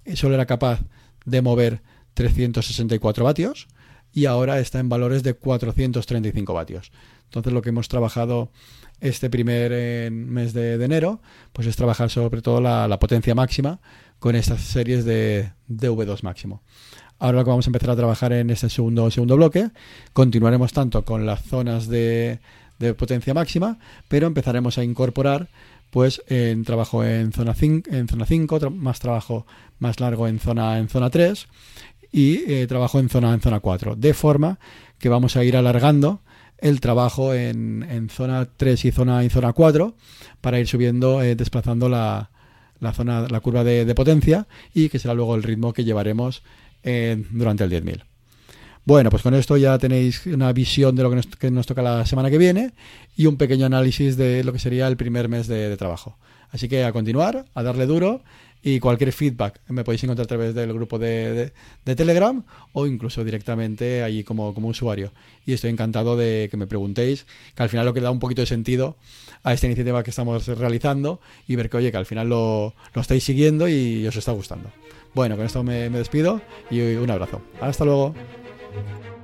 eh, 0.06 0.16
solo 0.16 0.36
era 0.36 0.46
capaz 0.46 0.80
de 1.28 1.42
mover 1.44 1.84
364 2.16 3.24
vatios 3.24 3.68
y 4.12 4.26
ahora 4.26 4.60
está 4.60 4.80
en 4.80 4.90
valores 4.90 5.22
de 5.22 5.36
435 5.36 6.54
vatios. 6.54 6.92
Entonces 7.26 7.54
lo 7.54 7.62
que 7.62 7.70
hemos 7.70 7.90
trabajado 7.90 8.50
este 9.02 9.30
primer 9.30 9.72
eh, 9.74 10.10
mes 10.10 10.54
de, 10.54 10.84
enero, 10.84 11.22
pues 11.54 11.68
es 11.68 11.76
trabajar 11.76 12.10
sobre 12.10 12.42
todo 12.42 12.62
la, 12.62 12.98
potencia 13.00 13.36
máxima 13.36 13.80
con 14.18 14.36
estas 14.36 14.62
series 14.62 15.06
de, 15.06 15.52
V2 15.70 16.24
máximo. 16.24 16.64
Ahora 17.20 17.40
lo 17.40 17.44
que 17.44 17.50
vamos 17.50 17.68
a 17.68 17.70
empezar 17.70 17.92
a 17.92 17.96
trabajar 17.96 18.34
en 18.34 18.50
este 18.50 18.70
segundo, 18.70 19.12
segundo 19.12 19.36
bloque, 19.36 19.70
continuaremos 20.14 20.72
tanto 20.72 21.04
con 21.04 21.26
las 21.26 21.44
zonas 21.44 21.88
de, 21.88 22.40
potencia 22.98 23.34
máxima, 23.34 23.78
pero 24.08 24.28
empezaremos 24.28 24.78
a 24.78 24.84
incorporar 24.84 25.50
pues 25.90 26.22
en 26.28 26.64
trabajo 26.64 27.04
en 27.04 27.32
zona 27.32 27.54
5, 27.54 27.90
en 27.92 28.08
zona 28.08 28.26
5 28.26 28.70
más 28.72 29.00
trabajo 29.00 29.46
más 29.80 30.00
largo 30.00 30.28
en 30.28 30.40
zona 30.40 30.80
en 30.80 30.90
zona 30.90 31.10
3 31.10 31.48
y 32.12 32.52
eh, 32.52 32.68
trabajo 32.68 33.00
en 33.00 33.10
zona, 33.10 33.34
en 33.34 33.42
zona 33.42 33.60
4. 33.60 33.96
De 33.96 34.14
forma 34.14 34.60
que 34.98 35.10
vamos 35.10 35.36
a 35.36 35.44
ir 35.44 35.56
alargando 35.58 36.22
el 36.58 36.80
trabajo 36.80 37.34
en, 37.34 37.86
en 37.90 38.10
zona 38.10 38.46
3 38.46 38.86
y 38.86 38.92
zona, 38.92 39.24
y 39.24 39.30
zona 39.30 39.54
4 39.54 39.96
para 40.42 40.60
ir 40.60 40.68
subiendo, 40.68 41.22
eh, 41.22 41.36
desplazando 41.36 41.90
la, 41.90 42.32
la, 42.80 42.94
zona, 42.94 43.28
la 43.30 43.40
curva 43.40 43.64
de, 43.64 43.94
potencia 43.96 44.48
y 44.74 44.90
que 44.90 45.00
será 45.00 45.14
luego 45.14 45.36
el 45.36 45.44
ritmo 45.44 45.74
que 45.74 45.84
llevaremos 45.84 46.44
eh, 46.84 47.24
durante 47.32 47.64
el 47.64 47.72
10.000. 47.72 48.04
Bueno, 48.88 49.10
pues 49.10 49.22
con 49.22 49.34
esto 49.34 49.58
ya 49.58 49.78
tenéis 49.78 50.26
una 50.28 50.54
visión 50.54 50.96
de 50.96 51.04
lo 51.04 51.10
que 51.10 51.18
nos, 51.18 51.26
que 51.26 51.52
nos, 51.52 51.68
toca 51.68 51.82
la 51.82 52.06
semana 52.06 52.30
que 52.30 52.38
viene 52.38 52.72
y 53.18 53.26
un 53.26 53.36
pequeño 53.36 53.66
análisis 53.66 54.16
de 54.16 54.46
lo 54.46 54.54
que 54.54 54.60
sería 54.60 54.88
el 54.88 54.96
primer 54.96 55.28
mes 55.28 55.48
de 55.48 55.76
trabajo. 55.76 56.16
Así 56.52 56.70
que 56.70 56.86
a 56.86 56.94
continuar, 56.94 57.48
a 57.54 57.64
darle 57.64 57.86
duro 57.86 58.22
y 58.64 58.80
cualquier 58.80 59.12
feedback 59.12 59.60
me 59.68 59.84
podéis 59.84 60.06
encontrar 60.06 60.24
a 60.24 60.28
través 60.30 60.56
del 60.56 60.72
grupo 60.72 61.00
de, 61.00 61.52
Telegram 61.84 62.42
o 62.72 62.88
incluso 62.88 63.26
directamente 63.26 64.04
allí 64.04 64.24
como, 64.24 64.54
como, 64.54 64.70
usuario. 64.70 65.12
Y 65.46 65.52
estoy 65.52 65.70
encantado 65.70 66.16
de 66.16 66.48
que 66.50 66.56
me 66.56 66.66
preguntéis, 66.66 67.26
que 67.56 67.64
al 67.64 67.68
final 67.68 67.86
lo 67.86 67.94
que 67.94 68.00
da 68.00 68.10
un 68.10 68.20
poquito 68.20 68.42
de 68.42 68.46
sentido 68.46 68.96
a 69.44 69.52
esta 69.52 69.66
iniciativa 69.66 70.02
que 70.02 70.12
estamos 70.12 70.48
realizando 70.48 71.20
y 71.46 71.58
ver 71.58 71.70
que, 71.70 71.76
oye, 71.76 71.92
que 71.92 71.98
al 71.98 72.06
final 72.06 72.30
lo, 72.30 72.74
estáis 72.96 73.26
siguiendo 73.26 73.68
y 73.68 74.08
os 74.08 74.16
está 74.16 74.32
gustando. 74.32 74.72
Bueno, 75.14 75.36
con 75.36 75.46
esto 75.46 75.62
me 75.62 75.90
despido 75.90 76.40
y 76.72 76.80
un 76.80 77.12
abrazo. 77.12 77.42
Hasta 77.60 77.84
luego. 77.84 78.16
thank 78.78 79.06
you 79.06 79.17